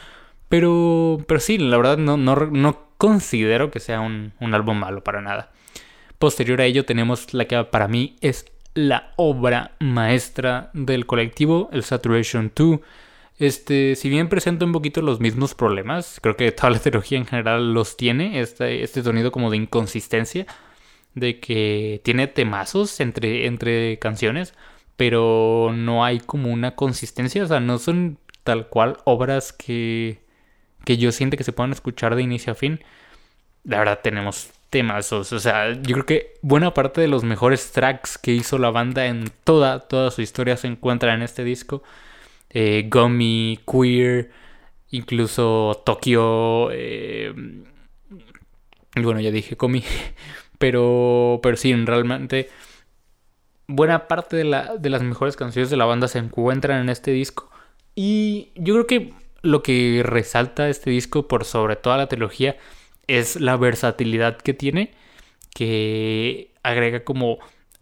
Pero, 0.49 1.19
pero 1.27 1.39
sí, 1.39 1.57
la 1.57 1.77
verdad 1.77 1.97
no, 1.97 2.17
no, 2.17 2.35
no 2.35 2.87
considero 2.97 3.71
que 3.71 3.79
sea 3.79 3.99
un, 3.99 4.33
un, 4.39 4.53
álbum 4.53 4.77
malo 4.77 5.03
para 5.03 5.21
nada. 5.21 5.51
Posterior 6.19 6.61
a 6.61 6.65
ello 6.65 6.85
tenemos 6.85 7.33
la 7.33 7.45
que 7.45 7.63
para 7.65 7.87
mí 7.87 8.15
es 8.21 8.45
la 8.73 9.13
obra 9.15 9.75
maestra 9.79 10.71
del 10.73 11.05
colectivo, 11.05 11.69
el 11.71 11.83
Saturation 11.83 12.51
2 12.55 12.79
este, 13.39 13.95
si 13.95 14.09
bien 14.09 14.29
presenta 14.29 14.65
un 14.65 14.71
poquito 14.71 15.01
los 15.01 15.19
mismos 15.19 15.53
problemas, 15.53 16.19
creo 16.21 16.35
que 16.35 16.51
toda 16.51 16.71
la 16.71 16.79
trilogía 16.79 17.17
en 17.19 17.25
general 17.25 17.73
los 17.73 17.95
tiene, 17.95 18.39
este, 18.39 18.83
este 18.83 19.03
sonido 19.03 19.31
como 19.31 19.51
de 19.51 19.57
inconsistencia, 19.57 20.47
de 21.13 21.39
que 21.39 22.01
tiene 22.03 22.27
temazos 22.27 22.99
entre, 22.99 23.45
entre 23.45 23.99
canciones, 23.99 24.53
pero 24.97 25.71
no 25.73 26.03
hay 26.03 26.19
como 26.19 26.51
una 26.51 26.75
consistencia, 26.75 27.43
o 27.43 27.47
sea, 27.47 27.59
no 27.59 27.77
son 27.79 28.17
tal 28.43 28.69
cual 28.69 28.97
obras 29.05 29.53
que, 29.53 30.21
que 30.85 30.97
yo 30.97 31.11
siento 31.11 31.37
que 31.37 31.43
se 31.43 31.53
puedan 31.53 31.73
escuchar 31.73 32.15
de 32.15 32.23
inicio 32.23 32.53
a 32.53 32.55
fin. 32.55 32.83
La 33.63 33.79
verdad 33.79 33.99
tenemos 34.03 34.51
temazos, 34.69 35.31
o 35.33 35.39
sea, 35.39 35.73
yo 35.73 35.93
creo 35.93 36.05
que 36.05 36.33
buena 36.41 36.73
parte 36.73 37.01
de 37.01 37.07
los 37.07 37.23
mejores 37.23 37.71
tracks 37.71 38.17
que 38.17 38.33
hizo 38.33 38.57
la 38.57 38.69
banda 38.69 39.05
en 39.05 39.31
toda, 39.43 39.87
toda 39.87 40.11
su 40.11 40.21
historia 40.21 40.57
se 40.57 40.67
encuentra 40.67 41.13
en 41.13 41.21
este 41.21 41.43
disco 41.43 41.83
eh, 42.49 42.87
Gummy, 42.89 43.59
Queer, 43.71 44.31
incluso 44.91 45.81
Tokio. 45.85 46.69
Eh, 46.71 47.33
bueno, 48.95 49.19
ya 49.19 49.31
dije 49.31 49.55
Gummy, 49.55 49.83
pero, 50.57 51.39
pero 51.43 51.57
sí, 51.57 51.73
realmente 51.73 52.49
buena 53.67 54.07
parte 54.07 54.37
de, 54.37 54.45
la, 54.45 54.77
de 54.77 54.89
las 54.89 55.03
mejores 55.03 55.35
canciones 55.35 55.69
de 55.69 55.77
la 55.77 55.85
banda 55.85 56.07
se 56.07 56.19
encuentran 56.19 56.81
en 56.81 56.89
este 56.89 57.11
disco. 57.11 57.51
Y 57.95 58.51
yo 58.55 58.73
creo 58.73 58.87
que 58.87 59.13
lo 59.41 59.61
que 59.63 60.01
resalta 60.03 60.69
este 60.69 60.89
disco 60.89 61.27
por 61.27 61.45
sobre 61.45 61.75
toda 61.75 61.97
la 61.97 62.07
trilogía 62.07 62.57
es 63.07 63.39
la 63.39 63.57
versatilidad 63.57 64.37
que 64.37 64.53
tiene, 64.53 64.91
que 65.53 66.51
agrega 66.63 67.03
como 67.03 67.39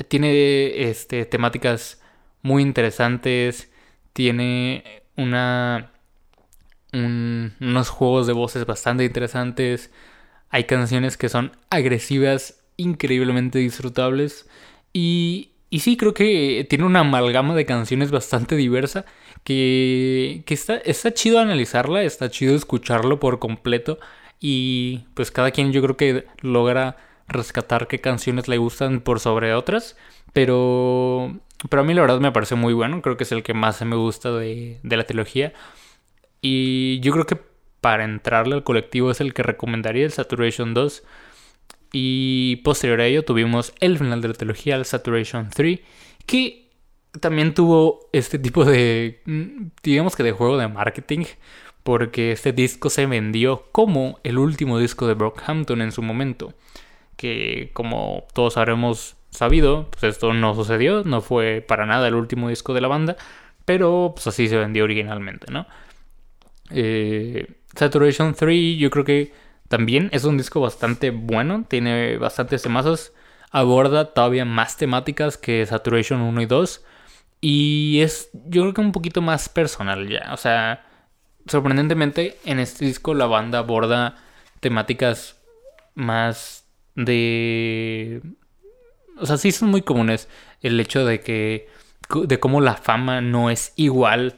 tiene 0.08 0.90
este 0.90 1.26
temáticas 1.26 2.02
muy 2.42 2.62
interesantes, 2.62 3.72
tiene 4.14 5.04
una 5.18 5.92
unos 6.94 7.90
juegos 7.90 8.28
de 8.28 8.34
voces 8.34 8.66
bastante 8.66 9.04
interesantes. 9.04 9.92
Hay 10.50 10.66
canciones 10.66 11.18
que 11.18 11.30
son 11.30 11.52
agresivas, 11.70 12.64
increíblemente 12.78 13.60
disfrutables. 13.60 14.48
Y, 14.94 15.52
y 15.70 15.82
sí, 15.82 15.98
creo 15.98 16.14
que 16.14 16.66
tiene 16.70 16.86
una 16.86 17.02
amalgama 17.02 17.56
de 17.56 17.66
canciones 17.66 18.12
bastante 18.12 18.56
diversa. 18.56 19.06
Que, 19.44 20.44
que 20.46 20.54
está, 20.54 20.78
está 20.78 21.14
chido 21.14 21.40
analizarla, 21.40 22.04
está 22.04 22.30
chido 22.30 22.56
escucharlo 22.56 23.20
por 23.20 23.40
completo. 23.40 24.00
Y 24.48 25.08
pues 25.16 25.32
cada 25.32 25.50
quien 25.50 25.72
yo 25.74 25.82
creo 25.82 25.98
que 25.98 26.28
logra 26.42 26.98
rescatar 27.28 27.88
qué 27.88 28.00
canciones 28.00 28.48
le 28.48 28.60
gustan 28.60 29.02
por 29.02 29.20
sobre 29.20 29.56
otras. 29.56 29.98
Pero, 30.34 31.40
pero 31.68 31.82
a 31.82 31.84
mí 31.84 31.96
la 31.96 32.02
verdad 32.02 32.20
me 32.20 32.32
parece 32.32 32.54
muy 32.54 32.74
bueno. 32.74 33.02
Creo 33.02 33.18
que 33.18 33.24
es 33.24 33.32
el 33.32 33.42
que 33.42 33.56
más 33.56 33.82
me 33.82 33.96
gusta 33.96 34.32
de, 34.32 34.80
de 34.84 34.98
la 34.98 35.04
trilogía. 35.06 35.52
Y 36.42 37.00
yo 37.00 37.12
creo 37.12 37.26
que 37.26 37.40
para 37.82 38.04
entrarle 38.04 38.54
al 38.54 38.64
colectivo 38.64 39.10
es 39.10 39.20
el 39.20 39.34
que 39.34 39.42
recomendaría 39.42 40.06
el 40.06 40.12
Saturation 40.12 40.76
2. 40.76 41.02
Y 41.92 42.58
posterior 42.58 43.02
a 43.02 43.08
ello 43.08 43.26
tuvimos 43.26 43.74
el 43.80 43.98
final 43.98 44.22
de 44.22 44.28
la 44.28 44.36
trilogía, 44.36 44.76
el 44.76 44.86
Saturation 44.86 45.50
3, 45.50 45.80
que 46.28 46.70
también 47.20 47.56
tuvo 47.56 48.12
este 48.14 48.38
tipo 48.38 48.64
de, 48.64 49.22
mm, 49.26 49.70
digamos 49.82 50.16
que 50.16 50.22
de 50.22 50.34
juego 50.34 50.60
de 50.60 50.68
marketing, 50.68 51.26
porque 51.86 52.32
este 52.32 52.52
disco 52.52 52.90
se 52.90 53.06
vendió 53.06 53.68
como 53.72 54.20
el 54.24 54.40
último 54.40 54.80
disco 54.80 55.06
de 55.06 55.14
Brockhampton 55.14 55.84
en 55.84 55.92
su 55.92 56.02
momento, 56.02 56.56
que 57.16 57.70
como 57.74 58.26
todos 58.34 58.58
habremos 58.58 59.18
sabido, 59.30 59.92
pues 59.92 60.04
esto 60.06 60.34
no 60.34 60.56
sucedió, 60.56 61.04
no 61.04 61.22
fue 61.22 61.62
para 61.62 61.86
nada 61.86 62.08
el 62.08 62.16
último 62.16 62.50
disco 62.50 62.74
de 62.74 62.82
la 62.82 62.88
banda, 62.88 63.18
pero 63.66 64.14
pues 64.16 64.26
así 64.26 64.48
se 64.48 64.58
vendió 64.58 64.84
originalmente, 64.84 65.52
¿no? 65.52 65.68
Eh, 66.72 67.54
Saturation 67.76 68.34
3 68.34 68.80
yo 68.80 68.90
creo 68.90 69.06
que 69.06 69.32
también 69.68 70.10
es 70.12 70.24
un 70.24 70.38
disco 70.40 70.62
bastante 70.62 71.12
bueno, 71.12 71.66
tiene 71.68 72.18
bastantes 72.18 72.64
temazos, 72.64 73.14
aborda 73.52 74.12
todavía 74.12 74.44
más 74.44 74.76
temáticas 74.76 75.38
que 75.38 75.64
Saturation 75.68 76.22
1 76.22 76.42
y 76.42 76.46
2 76.48 76.84
y 77.42 78.00
es 78.02 78.32
yo 78.34 78.64
creo 78.64 78.74
que 78.74 78.82
un 78.82 78.92
poquito 78.92 79.22
más 79.22 79.50
personal 79.50 80.10
ya, 80.10 80.34
o 80.34 80.38
sea, 80.38 80.85
sorprendentemente 81.48 82.38
en 82.46 82.60
este 82.60 82.86
disco 82.86 83.14
la 83.14 83.26
banda 83.26 83.60
aborda 83.60 84.16
temáticas 84.60 85.40
más 85.94 86.66
de... 86.96 88.22
O 89.18 89.26
sea, 89.26 89.38
sí 89.38 89.52
son 89.52 89.70
muy 89.70 89.82
comunes 89.82 90.28
el 90.62 90.80
hecho 90.80 91.06
de 91.06 91.22
que... 91.22 91.70
de 92.24 92.40
cómo 92.40 92.62
la 92.62 92.76
fama 92.76 93.22
no 93.22 93.50
es 93.50 93.74
igual 93.76 94.36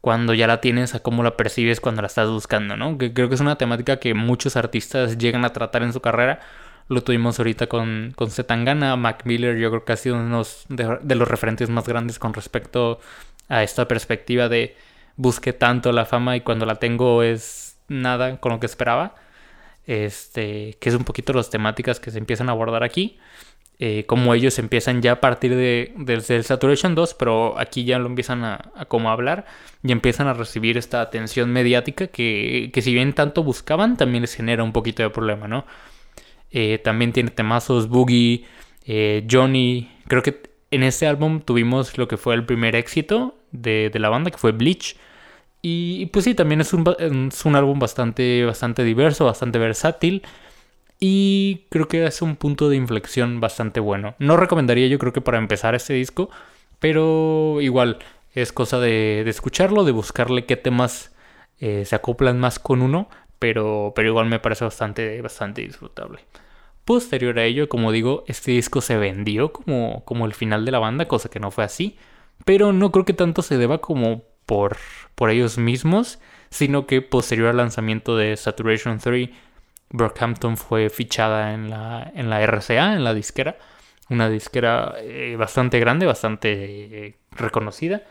cuando 0.00 0.32
ya 0.34 0.46
la 0.46 0.60
tienes 0.60 0.94
a 0.94 1.00
cómo 1.00 1.22
la 1.22 1.36
percibes 1.36 1.80
cuando 1.80 2.02
la 2.02 2.08
estás 2.08 2.28
buscando, 2.28 2.76
¿no? 2.76 2.96
Que 2.96 3.12
creo 3.12 3.28
que 3.28 3.34
es 3.34 3.40
una 3.40 3.56
temática 3.56 3.98
que 3.98 4.14
muchos 4.14 4.56
artistas 4.56 5.18
llegan 5.18 5.44
a 5.44 5.52
tratar 5.52 5.82
en 5.82 5.92
su 5.92 6.00
carrera. 6.00 6.40
Lo 6.88 7.02
tuvimos 7.02 7.38
ahorita 7.38 7.66
con, 7.68 8.12
con 8.16 8.30
Zetangana, 8.30 8.96
Mac 8.96 9.22
Miller, 9.24 9.58
yo 9.58 9.70
creo 9.70 9.84
que 9.84 9.92
ha 9.92 9.96
sido 9.96 10.16
uno 10.16 10.42
de, 10.68 10.98
de 11.02 11.14
los 11.14 11.28
referentes 11.28 11.68
más 11.68 11.86
grandes 11.86 12.18
con 12.18 12.34
respecto 12.34 12.98
a 13.48 13.62
esta 13.62 13.86
perspectiva 13.86 14.48
de 14.48 14.74
busqué 15.20 15.52
tanto 15.52 15.92
la 15.92 16.06
fama 16.06 16.36
y 16.36 16.40
cuando 16.40 16.64
la 16.64 16.76
tengo 16.76 17.22
es 17.22 17.78
nada 17.88 18.40
con 18.40 18.52
lo 18.52 18.60
que 18.60 18.66
esperaba. 18.66 19.14
Este, 19.86 20.76
que 20.80 20.88
es 20.88 20.94
un 20.94 21.04
poquito 21.04 21.32
las 21.32 21.50
temáticas 21.50 22.00
que 22.00 22.10
se 22.10 22.18
empiezan 22.18 22.48
a 22.48 22.52
abordar 22.52 22.82
aquí. 22.84 23.18
Eh, 23.82 24.04
como 24.06 24.34
ellos 24.34 24.58
empiezan 24.58 25.00
ya 25.00 25.12
a 25.12 25.20
partir 25.20 25.56
de, 25.56 25.94
del 25.96 26.22
Saturation 26.22 26.94
2, 26.94 27.14
pero 27.14 27.58
aquí 27.58 27.84
ya 27.84 27.98
lo 27.98 28.06
empiezan 28.06 28.44
a, 28.44 28.58
como 28.88 29.10
hablar 29.10 29.46
y 29.82 29.90
empiezan 29.90 30.26
a 30.26 30.34
recibir 30.34 30.76
esta 30.76 31.00
atención 31.00 31.50
mediática 31.50 32.06
que, 32.06 32.70
que, 32.74 32.82
si 32.82 32.92
bien 32.92 33.14
tanto 33.14 33.42
buscaban, 33.42 33.96
también 33.96 34.20
les 34.20 34.34
genera 34.34 34.62
un 34.62 34.72
poquito 34.72 35.02
de 35.02 35.08
problema, 35.08 35.48
¿no? 35.48 35.64
Eh, 36.50 36.78
también 36.78 37.12
tiene 37.12 37.30
temazos 37.30 37.88
Boogie, 37.88 38.44
eh, 38.84 39.26
Johnny. 39.30 39.90
Creo 40.08 40.22
que 40.22 40.42
en 40.70 40.82
este 40.82 41.06
álbum 41.06 41.40
tuvimos 41.40 41.96
lo 41.96 42.06
que 42.06 42.18
fue 42.18 42.34
el 42.34 42.44
primer 42.44 42.76
éxito 42.76 43.38
de, 43.50 43.88
de 43.90 43.98
la 43.98 44.10
banda, 44.10 44.30
que 44.30 44.38
fue 44.38 44.52
Bleach. 44.52 44.96
Y, 45.62 46.06
pues 46.06 46.24
sí, 46.24 46.34
también 46.34 46.60
es 46.60 46.72
un, 46.72 46.84
es 46.98 47.44
un 47.44 47.56
álbum 47.56 47.78
bastante, 47.78 48.44
bastante 48.44 48.82
diverso, 48.84 49.26
bastante 49.26 49.58
versátil. 49.58 50.22
Y 50.98 51.66
creo 51.70 51.88
que 51.88 52.04
es 52.06 52.22
un 52.22 52.36
punto 52.36 52.68
de 52.68 52.76
inflexión 52.76 53.40
bastante 53.40 53.80
bueno. 53.80 54.14
No 54.18 54.36
recomendaría 54.36 54.86
yo 54.86 54.98
creo 54.98 55.12
que 55.12 55.22
para 55.22 55.38
empezar 55.38 55.74
este 55.74 55.94
disco, 55.94 56.30
pero 56.78 57.60
igual 57.60 57.98
es 58.34 58.52
cosa 58.52 58.78
de, 58.78 59.22
escucharlo, 59.26 59.84
de 59.84 59.92
buscarle 59.92 60.44
qué 60.46 60.56
temas 60.56 61.14
eh, 61.58 61.84
se 61.86 61.96
acoplan 61.96 62.38
más 62.38 62.58
con 62.58 62.82
uno, 62.82 63.08
pero, 63.38 63.92
pero 63.96 64.08
igual 64.08 64.26
me 64.26 64.40
parece 64.40 64.64
bastante, 64.64 65.20
bastante 65.22 65.62
disfrutable. 65.62 66.20
Posterior 66.84 67.38
a 67.38 67.44
ello, 67.44 67.68
como 67.68 67.92
digo, 67.92 68.24
este 68.26 68.52
disco 68.52 68.80
se 68.80 68.96
vendió 68.96 69.52
como, 69.52 70.04
como 70.04 70.26
el 70.26 70.34
final 70.34 70.64
de 70.64 70.72
la 70.72 70.78
banda, 70.78 71.08
cosa 71.08 71.30
que 71.30 71.40
no 71.40 71.50
fue 71.50 71.64
así, 71.64 71.96
pero 72.44 72.72
no 72.72 72.90
creo 72.92 73.04
que 73.04 73.14
tanto 73.14 73.42
se 73.42 73.58
deba 73.58 73.78
como 73.80 74.22
por, 74.50 74.78
por 75.14 75.30
ellos 75.30 75.58
mismos, 75.58 76.18
sino 76.50 76.88
que 76.88 77.02
posterior 77.02 77.50
al 77.50 77.58
lanzamiento 77.58 78.16
de 78.16 78.36
Saturation 78.36 78.98
3 78.98 79.30
Brockhampton 79.90 80.56
fue 80.56 80.90
fichada 80.90 81.54
en 81.54 81.70
la, 81.70 82.10
en 82.16 82.28
la 82.28 82.40
RCA, 82.44 82.94
en 82.94 83.04
la 83.04 83.14
disquera. 83.14 83.58
Una 84.08 84.28
disquera 84.28 84.96
eh, 84.98 85.36
bastante 85.38 85.78
grande, 85.78 86.04
bastante 86.04 87.06
eh, 87.06 87.14
reconocida. 87.30 88.02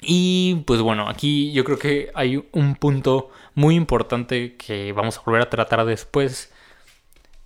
Y 0.00 0.64
pues 0.66 0.80
bueno, 0.80 1.08
aquí 1.08 1.52
yo 1.52 1.62
creo 1.62 1.78
que 1.78 2.10
hay 2.14 2.44
un 2.50 2.74
punto 2.74 3.30
muy 3.54 3.76
importante 3.76 4.56
que 4.56 4.92
vamos 4.92 5.18
a 5.18 5.22
volver 5.22 5.42
a 5.42 5.50
tratar 5.50 5.84
después. 5.84 6.52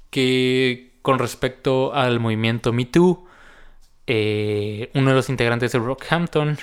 Que 0.08 0.92
con 1.02 1.18
respecto 1.18 1.92
al 1.92 2.20
movimiento 2.20 2.72
Me 2.72 2.86
Too, 2.86 3.26
eh, 4.06 4.90
uno 4.94 5.10
de 5.10 5.16
los 5.16 5.28
integrantes 5.28 5.72
de 5.72 5.78
Brockhampton, 5.78 6.56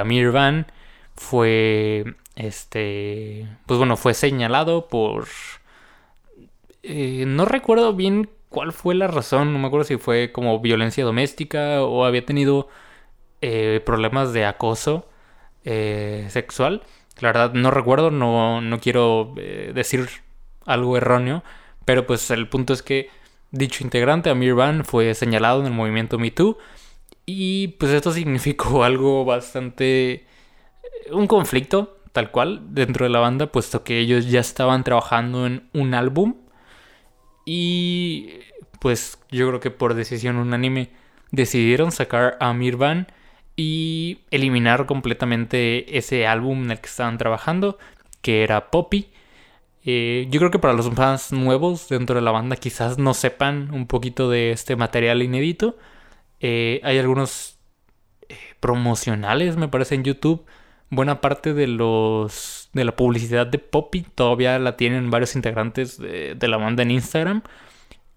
Amir 0.00 0.30
Van, 0.30 0.66
fue 1.14 2.04
este. 2.36 3.46
Pues 3.66 3.78
bueno, 3.78 3.96
fue 3.96 4.14
señalado 4.14 4.88
por 4.88 5.26
eh, 6.82 7.24
no 7.26 7.44
recuerdo 7.44 7.92
bien 7.94 8.30
cuál 8.48 8.72
fue 8.72 8.94
la 8.94 9.06
razón, 9.06 9.52
no 9.52 9.58
me 9.58 9.66
acuerdo 9.66 9.84
si 9.84 9.98
fue 9.98 10.32
como 10.32 10.58
violencia 10.60 11.04
doméstica 11.04 11.82
o 11.82 12.04
había 12.04 12.24
tenido 12.24 12.68
eh, 13.42 13.82
problemas 13.84 14.32
de 14.32 14.46
acoso 14.46 15.08
eh, 15.64 16.26
sexual. 16.30 16.82
La 17.20 17.28
verdad 17.28 17.52
no 17.52 17.70
recuerdo, 17.70 18.10
no, 18.10 18.60
no 18.62 18.80
quiero 18.80 19.34
decir 19.74 20.08
algo 20.64 20.96
erróneo, 20.96 21.44
pero 21.84 22.06
pues 22.06 22.30
el 22.30 22.48
punto 22.48 22.72
es 22.72 22.82
que 22.82 23.10
dicho 23.50 23.84
integrante, 23.84 24.30
Amir 24.30 24.54
Van, 24.54 24.84
fue 24.84 25.14
señalado 25.14 25.60
en 25.60 25.66
el 25.66 25.72
movimiento 25.72 26.18
MeToo 26.18 26.56
y 27.26 27.68
pues 27.68 27.92
esto 27.92 28.12
significó 28.12 28.84
algo 28.84 29.24
bastante... 29.24 30.26
un 31.12 31.26
conflicto 31.26 31.98
tal 32.12 32.30
cual 32.30 32.74
dentro 32.74 33.04
de 33.04 33.10
la 33.10 33.20
banda, 33.20 33.52
puesto 33.52 33.84
que 33.84 33.98
ellos 33.98 34.28
ya 34.30 34.40
estaban 34.40 34.84
trabajando 34.84 35.46
en 35.46 35.68
un 35.72 35.94
álbum 35.94 36.34
y 37.44 38.30
pues 38.80 39.18
yo 39.30 39.48
creo 39.48 39.60
que 39.60 39.70
por 39.70 39.94
decisión 39.94 40.36
unánime 40.36 40.90
decidieron 41.30 41.92
sacar 41.92 42.36
a 42.40 42.52
Mirvan 42.52 43.06
y 43.56 44.20
eliminar 44.30 44.86
completamente 44.86 45.98
ese 45.98 46.26
álbum 46.26 46.64
en 46.64 46.70
el 46.72 46.80
que 46.80 46.88
estaban 46.88 47.18
trabajando, 47.18 47.78
que 48.22 48.42
era 48.42 48.70
Poppy. 48.70 49.10
Eh, 49.84 50.28
yo 50.30 50.40
creo 50.40 50.50
que 50.50 50.58
para 50.58 50.74
los 50.74 50.90
fans 50.90 51.32
nuevos 51.32 51.88
dentro 51.88 52.16
de 52.16 52.22
la 52.22 52.30
banda 52.30 52.56
quizás 52.56 52.98
no 52.98 53.14
sepan 53.14 53.72
un 53.72 53.86
poquito 53.86 54.30
de 54.30 54.52
este 54.52 54.76
material 54.76 55.22
inédito. 55.22 55.76
Eh, 56.40 56.80
hay 56.84 56.98
algunos 56.98 57.58
eh, 58.28 58.36
promocionales, 58.60 59.56
me 59.56 59.68
parece, 59.68 59.94
en 59.94 60.04
YouTube. 60.04 60.44
Buena 60.90 61.20
parte 61.20 61.54
de 61.54 61.66
los 61.68 62.68
de 62.72 62.84
la 62.84 62.96
publicidad 62.96 63.46
de 63.46 63.58
Poppy 63.58 64.02
todavía 64.02 64.58
la 64.58 64.76
tienen 64.76 65.10
varios 65.10 65.34
integrantes 65.36 65.98
de, 65.98 66.36
la 66.40 66.56
banda 66.56 66.82
en 66.82 66.90
Instagram. 66.90 67.42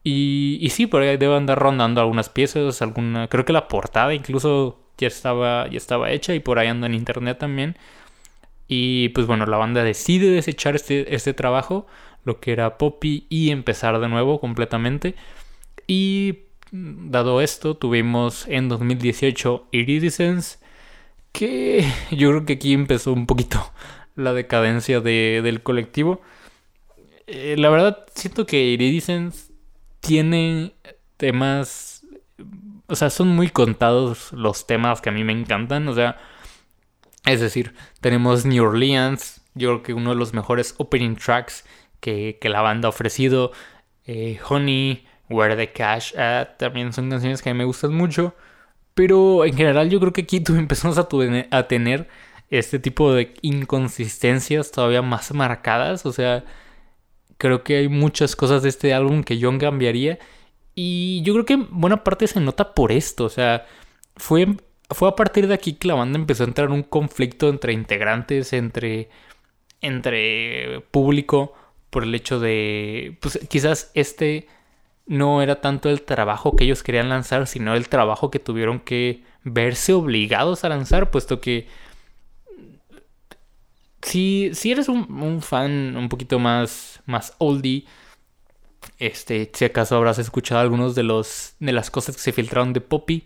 Y, 0.03 0.58
y, 0.62 0.70
sí, 0.70 0.88
por 0.88 1.01
ahí 1.01 1.18
debe 1.18 1.36
andar 1.36 1.60
rondando 1.60 2.01
algunas 2.01 2.30
piezas, 2.30 2.82
alguna, 2.82 3.27
creo 3.30 3.46
que 3.46 3.53
la 3.53 3.68
portada 3.68 4.13
incluso 4.13 4.84
ya 4.98 5.08
estaba, 5.08 5.68
ya 5.70 5.77
estaba 5.77 6.12
hecha 6.12 6.34
y 6.36 6.39
por 6.39 6.60
ahí 6.60 6.68
anda 6.68 6.88
en 6.88 6.94
internet 6.96 7.38
también. 7.39 7.77
Y 8.68 9.10
pues 9.10 9.27
bueno, 9.27 9.46
la 9.46 9.58
banda 9.58 9.84
decide 9.84 10.30
desechar 10.30 10.75
este, 10.75 11.15
este 11.15 11.34
trabajo, 11.34 11.88
lo 12.24 12.39
que 12.39 12.53
era 12.53 12.77
Poppy, 12.77 13.27
y 13.30 13.51
empezar 13.51 14.00
de 14.00 14.10
nuevo 14.10 14.39
completamente. 14.39 15.15
Y 15.88 16.39
dado 16.74 17.39
esto, 17.42 17.77
tuvimos 17.77 18.48
en 18.48 18.68
2018 18.68 19.68
Iridescence, 19.72 20.58
que 21.32 21.86
yo 22.12 22.30
creo 22.30 22.46
que 22.46 22.53
aquí 22.53 22.74
empezó 22.74 23.13
un 23.13 23.27
poquito 23.27 23.72
la 24.15 24.34
decadencia 24.34 25.00
del 25.00 25.62
colectivo. 25.62 26.22
Eh, 27.27 27.56
la 27.58 27.70
verdad, 27.70 28.06
siento 28.15 28.46
que 28.46 28.63
Iridescence 28.63 29.53
tiene 30.00 30.74
temas. 31.18 32.06
O 32.88 32.96
sea, 32.96 33.10
son 33.10 33.30
muy 33.30 33.50
contados 33.50 34.34
los 34.34 34.68
temas 34.68 35.00
que 35.00 35.10
a 35.10 35.13
mí 35.13 35.24
me 35.24 35.34
encantan. 35.34 35.88
O 35.88 35.94
sea, 35.94 36.18
es 37.25 37.39
decir, 37.39 37.74
tenemos 38.01 38.46
New 38.46 38.63
Orleans, 38.63 39.42
yo 39.53 39.70
creo 39.70 39.84
que 39.84 39.94
uno 39.94 40.10
de 40.10 40.15
los 40.15 40.34
mejores 40.34 40.75
opening 40.77 41.15
tracks 41.15 41.65
que, 42.00 42.38
la 42.42 42.62
banda 42.62 42.88
ha 42.88 42.89
ofrecido. 42.89 43.51
Eh, 44.06 44.39
Honey, 44.50 45.06
Where 45.33 45.55
the 45.55 45.71
Cash 45.71 46.15
At, 46.15 46.57
también 46.57 46.93
son 46.93 47.09
canciones 47.09 47.41
que 47.41 47.49
a 47.49 47.53
mí 47.53 47.57
me 47.57 47.65
gustan 47.65 47.93
mucho. 47.93 48.35
Pero 48.93 49.45
en 49.45 49.55
general, 49.55 49.89
yo 49.89 49.99
creo 49.99 50.13
que 50.13 50.21
aquí 50.21 50.39
tú 50.41 50.55
empezamos 50.55 50.97
a, 50.97 51.07
tener 51.67 52.07
este 52.49 52.79
tipo 52.79 53.13
de 53.13 53.33
inconsistencias 53.41 54.71
todavía 54.71 55.01
más 55.01 55.33
marcadas. 55.33 56.05
O 56.05 56.13
sea, 56.13 56.43
Creo 57.43 57.61
que 57.63 57.75
hay 57.75 57.89
muchas 57.89 58.37
cosas 58.37 58.63
de 58.63 58.69
este 58.69 58.93
álbum 58.93 59.21
que 59.23 59.37
yo 59.37 59.55
cambiaría. 59.57 60.17
Y 60.75 61.21
yo 61.23 61.33
creo 61.33 61.45
que 61.45 61.57
buena 61.57 62.03
parte 62.03 62.27
se 62.27 62.39
nota 62.39 62.73
por 62.73 62.93
esto. 62.93 63.25
O 63.25 63.29
sea, 63.29 63.65
fue, 64.15 64.47
fue 64.89 65.09
a 65.09 65.15
partir 65.15 65.47
de 65.47 65.53
aquí 65.53 65.73
que 65.73 65.89
la 65.89 65.95
banda 65.95 66.17
empezó 66.17 66.43
a 66.43 66.47
entrar 66.47 66.69
en 66.69 66.73
un 66.75 66.83
conflicto 66.83 67.49
entre 67.49 67.73
integrantes, 67.73 68.53
entre, 68.53 69.09
entre 69.81 70.81
público, 70.91 71.53
por 71.89 72.03
el 72.03 72.15
hecho 72.15 72.39
de, 72.39 73.17
pues 73.21 73.39
quizás 73.49 73.91
este 73.93 74.47
no 75.05 75.41
era 75.41 75.62
tanto 75.62 75.89
el 75.89 76.01
trabajo 76.03 76.55
que 76.55 76.63
ellos 76.65 76.83
querían 76.83 77.10
lanzar, 77.10 77.48
sino 77.48 77.75
el 77.75 77.89
trabajo 77.89 78.31
que 78.31 78.39
tuvieron 78.39 78.79
que 78.79 79.24
verse 79.43 79.93
obligados 79.93 80.63
a 80.63 80.69
lanzar, 80.69 81.12
puesto 81.12 81.41
que 81.41 81.67
si, 84.01 84.51
si 84.53 84.72
eres 84.72 84.89
un, 84.89 85.41
fan 85.41 85.95
un 85.95 86.10
poquito 86.10 86.39
más, 86.39 87.01
más 87.05 87.33
oldie, 87.38 87.86
este, 89.00 89.50
si 89.53 89.65
acaso 89.65 89.95
habrás 89.95 90.19
escuchado 90.19 90.62
algunos 90.62 90.95
de, 90.95 91.03
los, 91.03 91.55
de 91.60 91.72
las 91.72 91.89
cosas 91.89 92.15
que 92.15 92.22
se 92.22 92.33
filtraron 92.33 92.74
de 92.74 92.81
Poppy. 92.81 93.25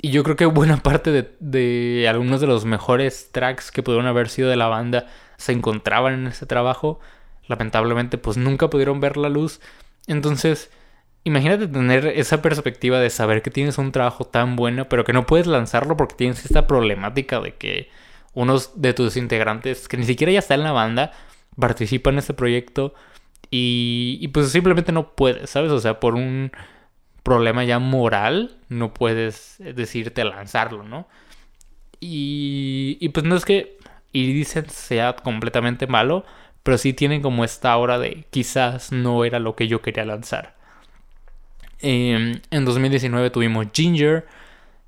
Y 0.00 0.10
yo 0.10 0.24
creo 0.24 0.36
que 0.36 0.46
buena 0.46 0.78
parte 0.78 1.12
de, 1.12 1.36
de 1.38 2.08
algunos 2.08 2.40
de 2.40 2.48
los 2.48 2.64
mejores 2.64 3.30
tracks 3.30 3.70
que 3.70 3.82
pudieron 3.82 4.06
haber 4.06 4.28
sido 4.28 4.48
de 4.50 4.56
la 4.56 4.66
banda 4.66 5.06
se 5.36 5.52
encontraban 5.52 6.14
en 6.14 6.26
ese 6.26 6.46
trabajo. 6.46 6.98
Lamentablemente, 7.46 8.18
pues 8.18 8.36
nunca 8.36 8.68
pudieron 8.70 9.00
ver 9.00 9.16
la 9.16 9.28
luz. 9.28 9.60
Entonces, 10.08 10.70
imagínate 11.24 11.68
tener 11.68 12.06
esa 12.06 12.42
perspectiva 12.42 13.00
de 13.00 13.10
saber 13.10 13.42
que 13.42 13.50
tienes 13.50 13.78
un 13.78 13.92
trabajo 13.92 14.24
tan 14.24 14.56
bueno, 14.56 14.88
pero 14.88 15.04
que 15.04 15.12
no 15.12 15.26
puedes 15.26 15.46
lanzarlo 15.46 15.96
porque 15.96 16.16
tienes 16.16 16.44
esta 16.44 16.66
problemática 16.66 17.40
de 17.40 17.54
que 17.54 17.90
unos 18.34 18.80
de 18.80 18.94
tus 18.94 19.16
integrantes, 19.16 19.88
que 19.88 19.96
ni 19.96 20.04
siquiera 20.04 20.32
ya 20.32 20.38
está 20.38 20.54
en 20.54 20.62
la 20.62 20.72
banda, 20.72 21.12
participan 21.58 22.14
en 22.14 22.18
este 22.20 22.34
proyecto 22.34 22.94
y, 23.50 24.28
pues 24.28 24.50
simplemente 24.50 24.92
no 24.92 25.14
puedes, 25.14 25.50
¿sabes? 25.50 25.70
O 25.72 25.78
sea, 25.80 26.00
por 26.00 26.14
un 26.14 26.52
problema 27.22 27.64
ya 27.64 27.78
moral, 27.78 28.56
no 28.68 28.94
puedes 28.94 29.56
decirte 29.58 30.24
lanzarlo, 30.24 30.82
¿no? 30.84 31.06
Y, 32.00 33.08
pues 33.10 33.24
no 33.26 33.36
es 33.36 33.44
que 33.44 33.78
dicen 34.12 34.68
sea 34.70 35.14
completamente 35.16 35.86
malo, 35.86 36.24
pero 36.62 36.78
sí 36.78 36.92
tienen 36.94 37.22
como 37.22 37.44
esta 37.44 37.76
hora 37.76 37.98
de 37.98 38.26
quizás 38.30 38.92
no 38.92 39.24
era 39.24 39.38
lo 39.38 39.54
que 39.56 39.68
yo 39.68 39.82
quería 39.82 40.04
lanzar. 40.04 40.56
Em, 41.82 42.40
en 42.50 42.64
2019 42.64 43.30
tuvimos 43.30 43.66
Ginger, 43.72 44.26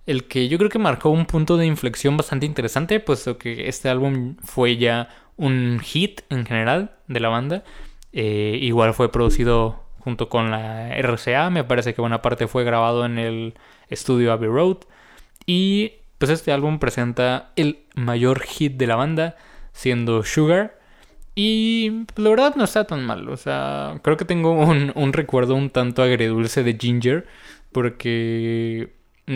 el 0.07 0.25
que 0.25 0.49
yo 0.49 0.59
creo 0.59 0.71
que 0.71 0.79
marcó 0.79 1.11
un 1.11 1.27
punto 1.27 1.57
de 1.57 1.67
inflexión 1.67 2.17
bastante 2.17 2.47
interesante, 2.47 3.01
puesto 3.01 3.37
que 3.37 3.69
este 3.69 3.89
álbum 3.89 4.37
fue 4.45 4.77
ya 4.77 5.09
un 5.37 5.81
hit 5.83 6.23
en 6.31 6.47
general 6.47 6.93
de 7.09 7.21
la 7.21 7.29
banda. 7.29 7.65
Eh, 8.13 8.59
igual 8.63 8.95
fue 8.95 9.11
producido 9.11 9.83
junto 9.99 10.29
con 10.29 10.51
la 10.51 10.91
RCA, 10.99 11.51
me 11.51 11.65
parece 11.65 11.95
que 11.95 12.01
buena 12.01 12.23
parte 12.23 12.47
fue 12.47 12.63
grabado 12.63 13.05
en 13.07 13.19
el 13.19 13.55
estudio 13.89 14.33
Abbey 14.33 14.49
Road. 14.49 14.79
Y 15.47 15.95
pues 16.19 16.31
este 16.31 16.53
álbum 16.53 16.79
presenta 16.79 17.53
el 17.57 17.81
mayor 17.95 18.43
hit 18.43 18.75
de 18.77 18.87
la 18.87 18.97
banda, 18.97 19.37
siendo 19.73 20.23
Sugar. 20.23 20.79
Y 21.35 22.05
la 22.17 22.31
verdad 22.31 22.55
no 22.55 22.65
está 22.65 22.87
tan 22.87 23.05
mal. 23.05 23.29
O 23.29 23.37
sea, 23.37 23.99
creo 24.03 24.17
que 24.17 24.25
tengo 24.25 24.53
un, 24.53 25.13
recuerdo 25.13 25.55
un 25.55 25.71
tanto 25.71 26.03
agredulce 26.03 26.63
de 26.63 26.77
Ginger. 26.79 27.27
Porque 27.73 28.95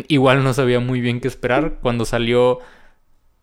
igual 0.09 0.45
no 0.45 0.55
sabía 0.55 0.81
muy 0.81 1.00
bien 1.00 1.21
qué 1.21 1.28
esperar. 1.28 1.78
Cuando 1.83 2.05
salió, 2.05 2.61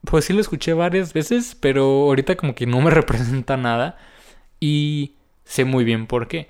pues 0.05 0.25
sí 0.25 0.33
lo 0.33 0.41
escuché 0.41 0.73
varias 0.73 1.13
veces. 1.13 1.55
Pero 1.59 1.83
ahorita 1.83 2.35
como 2.35 2.55
que 2.55 2.65
no 2.65 2.81
me 2.81 2.89
representa 2.91 3.57
nada. 3.57 3.97
Y 4.59 5.15
sé 5.43 5.65
muy 5.65 5.83
bien 5.83 6.07
por 6.07 6.27
qué. 6.27 6.47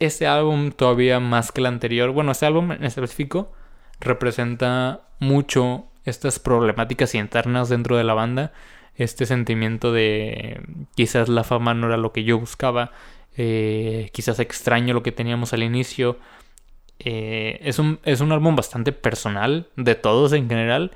Este 0.00 0.26
álbum 0.26 0.70
todavía 0.70 1.18
más 1.18 1.50
que 1.50 1.60
el 1.60 1.66
anterior. 1.66 2.10
Bueno, 2.10 2.32
este 2.32 2.46
álbum 2.46 2.72
en 2.72 2.84
específico 2.84 3.52
representa 4.00 5.08
mucho 5.18 5.86
estas 6.04 6.38
problemáticas 6.38 7.14
internas 7.14 7.68
dentro 7.68 7.96
de 7.96 8.04
la 8.04 8.14
banda 8.14 8.52
este 8.98 9.26
sentimiento 9.26 9.92
de 9.92 10.60
quizás 10.94 11.28
la 11.28 11.44
fama 11.44 11.72
no 11.72 11.86
era 11.86 11.96
lo 11.96 12.12
que 12.12 12.24
yo 12.24 12.38
buscaba, 12.38 12.92
eh, 13.36 14.10
quizás 14.12 14.40
extraño 14.40 14.92
lo 14.92 15.02
que 15.02 15.12
teníamos 15.12 15.52
al 15.52 15.62
inicio. 15.62 16.18
Eh, 16.98 17.60
es, 17.62 17.78
un, 17.78 18.00
es 18.04 18.20
un 18.20 18.32
álbum 18.32 18.56
bastante 18.56 18.92
personal, 18.92 19.68
de 19.76 19.94
todos 19.94 20.32
en 20.32 20.48
general, 20.48 20.90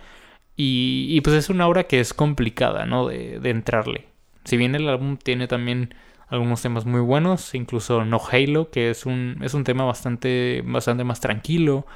y, 0.56 1.20
pues 1.22 1.36
es 1.36 1.48
una 1.50 1.66
obra 1.66 1.84
que 1.84 2.00
es 2.00 2.12
complicada, 2.14 2.86
¿no? 2.86 3.08
De, 3.08 3.40
entrarle. 3.50 4.06
Si 4.44 4.56
bien 4.56 4.74
el 4.74 4.88
álbum 4.88 5.16
tiene 5.16 5.48
también 5.48 5.94
algunos 6.28 6.62
temas 6.62 6.84
muy 6.86 7.00
buenos, 7.00 7.54
incluso 7.54 8.04
No 8.04 8.20
Halo, 8.30 8.70
que 8.70 8.90
es 8.90 9.06
un, 9.06 9.38
es 9.42 9.54
un 9.54 9.64
tema 9.64 9.84
bastante, 9.84 10.62
bastante 10.66 11.04
más 11.04 11.20
tranquilo, 11.20 11.86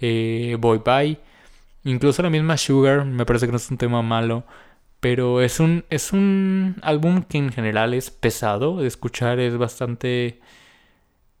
eh, 0.00 0.56
Boy 0.60 0.82
Bye, 0.84 1.18
incluso 1.84 2.22
la 2.22 2.30
misma 2.30 2.56
Sugar, 2.56 3.04
me 3.04 3.24
parece 3.26 3.46
que 3.46 3.52
no 3.52 3.56
es 3.58 3.70
un 3.70 3.78
tema 3.78 4.02
malo. 4.02 4.44
Pero 5.02 5.42
es 5.42 5.58
un, 5.58 5.84
es 5.90 6.12
un 6.12 6.76
álbum 6.82 7.24
que 7.24 7.36
en 7.38 7.52
general 7.52 7.92
es 7.92 8.12
pesado 8.12 8.78
de 8.78 8.86
escuchar, 8.86 9.40
es 9.40 9.56
bastante 9.58 10.40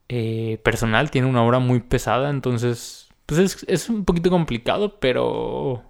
eh, 0.08 0.58
personal, 0.64 1.12
tiene 1.12 1.28
una 1.28 1.44
obra 1.44 1.60
muy 1.60 1.78
pesada, 1.78 2.30
entonces 2.30 3.08
pues 3.24 3.64
es, 3.68 3.88
un 3.88 4.04
poquito 4.04 4.30
complicado, 4.30 4.98
pero 4.98 5.84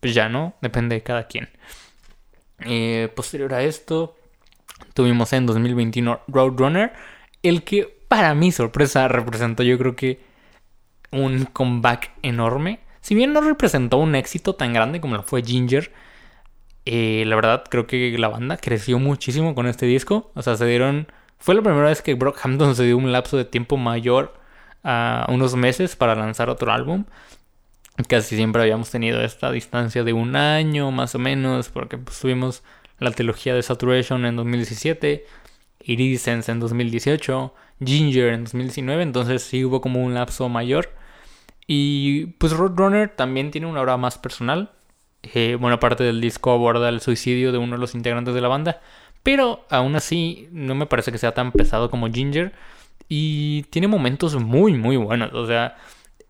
pues 0.00 0.12
ya 0.14 0.28
no, 0.28 0.54
depende 0.60 0.96
de 0.96 1.02
cada 1.02 1.26
quien. 1.26 1.48
Eh, 2.60 3.10
posterior 3.16 3.54
a 3.54 3.62
esto, 3.62 4.16
tuvimos 4.92 5.32
en 5.32 5.46
2021 5.46 6.20
Roadrunner, 6.28 6.92
el 7.42 7.64
que 7.64 8.04
para 8.08 8.34
mi 8.34 8.52
sorpresa 8.52 9.08
representó 9.08 9.62
yo 9.62 9.78
creo 9.78 9.96
que 9.96 10.20
un 11.10 11.46
comeback 11.46 12.12
enorme. 12.22 12.80
Si 13.00 13.14
bien 13.14 13.32
no 13.32 13.40
representó 13.40 13.96
un 13.96 14.14
éxito 14.14 14.56
tan 14.56 14.74
grande 14.74 15.00
como 15.00 15.16
lo 15.16 15.22
fue 15.22 15.42
Ginger, 15.42 15.90
eh, 16.86 17.24
la 17.26 17.36
verdad, 17.36 17.64
creo 17.68 17.86
que 17.86 18.16
la 18.18 18.28
banda 18.28 18.56
creció 18.56 18.98
muchísimo 18.98 19.54
con 19.54 19.66
este 19.66 19.86
disco. 19.86 20.30
O 20.34 20.42
sea, 20.42 20.56
se 20.56 20.66
dieron. 20.66 21.08
Fue 21.38 21.54
la 21.54 21.62
primera 21.62 21.88
vez 21.88 22.02
que 22.02 22.14
Brockhampton 22.14 22.74
se 22.76 22.84
dio 22.84 22.96
un 22.96 23.12
lapso 23.12 23.36
de 23.36 23.44
tiempo 23.44 23.76
mayor 23.76 24.34
a 24.82 25.26
unos 25.28 25.56
meses 25.56 25.96
para 25.96 26.14
lanzar 26.14 26.50
otro 26.50 26.72
álbum. 26.72 27.04
Casi 28.08 28.36
siempre 28.36 28.62
habíamos 28.62 28.90
tenido 28.90 29.22
esta 29.22 29.50
distancia 29.52 30.04
de 30.04 30.12
un 30.12 30.36
año 30.36 30.90
más 30.90 31.14
o 31.14 31.18
menos, 31.18 31.68
porque 31.68 31.96
pues, 31.96 32.18
tuvimos 32.20 32.62
la 32.98 33.10
trilogía 33.12 33.54
de 33.54 33.62
Saturation 33.62 34.24
en 34.26 34.36
2017, 34.36 35.26
Iridescence 35.80 36.50
en 36.50 36.60
2018, 36.60 37.54
Ginger 37.84 38.32
en 38.34 38.44
2019, 38.44 39.02
entonces 39.02 39.42
sí 39.42 39.64
hubo 39.64 39.80
como 39.80 40.02
un 40.04 40.14
lapso 40.14 40.48
mayor. 40.48 40.90
Y 41.66 42.26
pues 42.38 42.52
Roadrunner 42.52 43.10
también 43.14 43.50
tiene 43.50 43.66
una 43.68 43.80
hora 43.80 43.96
más 43.96 44.18
personal, 44.18 44.72
eh, 45.34 45.56
buena 45.58 45.80
parte 45.80 46.04
del 46.04 46.20
disco 46.20 46.52
aborda 46.52 46.88
el 46.88 47.00
suicidio 47.00 47.52
de 47.52 47.58
uno 47.58 47.76
de 47.76 47.80
los 47.80 47.94
integrantes 47.94 48.34
de 48.34 48.40
la 48.40 48.48
banda, 48.48 48.80
pero 49.22 49.64
aún 49.70 49.96
así 49.96 50.48
no 50.52 50.74
me 50.74 50.86
parece 50.86 51.12
que 51.12 51.18
sea 51.18 51.32
tan 51.32 51.52
pesado 51.52 51.90
como 51.90 52.10
Ginger 52.10 52.52
y 53.08 53.62
tiene 53.64 53.88
momentos 53.88 54.36
muy 54.36 54.74
muy 54.74 54.96
buenos, 54.96 55.32
o 55.32 55.46
sea, 55.46 55.76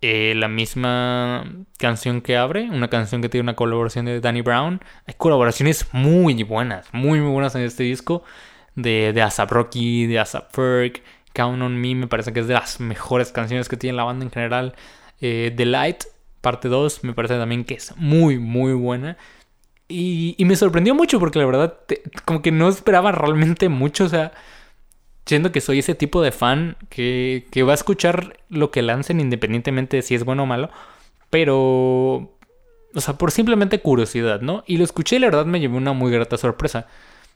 eh, 0.00 0.34
la 0.36 0.48
misma 0.48 1.44
canción 1.78 2.20
que 2.20 2.36
abre, 2.36 2.68
una 2.70 2.88
canción 2.88 3.22
que 3.22 3.28
tiene 3.28 3.42
una 3.42 3.56
colaboración 3.56 4.04
de 4.06 4.20
Danny 4.20 4.42
Brown, 4.42 4.80
hay 5.06 5.14
colaboraciones 5.16 5.88
muy 5.92 6.42
buenas, 6.42 6.88
muy 6.92 7.20
muy 7.20 7.30
buenas 7.32 7.54
en 7.54 7.62
este 7.62 7.84
disco 7.84 8.22
de, 8.76 9.12
de 9.12 9.22
ASAP 9.22 9.50
Rocky, 9.50 10.06
de 10.06 10.18
ASAP 10.18 10.52
Ferg, 10.54 11.02
Count 11.34 11.60
on 11.62 11.80
Me 11.80 11.94
me 11.94 12.06
parece 12.06 12.32
que 12.32 12.40
es 12.40 12.46
de 12.46 12.54
las 12.54 12.80
mejores 12.80 13.32
canciones 13.32 13.68
que 13.68 13.76
tiene 13.76 13.96
la 13.96 14.04
banda 14.04 14.24
en 14.24 14.30
general. 14.30 14.74
Eh, 15.20 15.52
The 15.54 15.66
Light 15.66 16.04
parte 16.44 16.68
2 16.68 17.02
me 17.02 17.14
parece 17.14 17.36
también 17.36 17.64
que 17.64 17.74
es 17.74 17.92
muy, 17.96 18.38
muy 18.38 18.74
buena. 18.74 19.16
Y, 19.88 20.36
me 20.38 20.56
sorprendió 20.56 20.94
mucho 20.94 21.18
porque 21.18 21.38
la 21.38 21.46
verdad, 21.46 21.78
como 22.24 22.42
que 22.42 22.52
no 22.52 22.68
esperaba 22.68 23.12
realmente 23.12 23.68
mucho. 23.68 24.04
O 24.04 24.08
sea, 24.08 24.32
siendo 25.26 25.52
que 25.52 25.60
soy 25.60 25.80
ese 25.80 25.94
tipo 25.94 26.22
de 26.22 26.32
fan 26.32 26.76
que, 26.88 27.46
que 27.50 27.62
va 27.62 27.72
a 27.72 27.74
escuchar 27.74 28.38
lo 28.48 28.70
que 28.70 28.82
lancen 28.82 29.20
independientemente 29.20 29.96
de 29.98 30.02
si 30.02 30.14
es 30.14 30.24
bueno 30.24 30.44
o 30.44 30.46
malo. 30.46 30.70
Pero, 31.30 32.36
o 32.94 33.00
sea, 33.00 33.18
por 33.18 33.30
simplemente 33.30 33.80
curiosidad, 33.80 34.40
¿no? 34.40 34.64
Y 34.66 34.76
lo 34.78 34.84
escuché 34.84 35.16
y 35.16 35.18
la 35.20 35.26
verdad 35.26 35.46
me 35.46 35.60
llevó 35.60 35.76
una 35.76 35.92
muy 35.92 36.12
grata 36.12 36.36
sorpresa. 36.38 36.86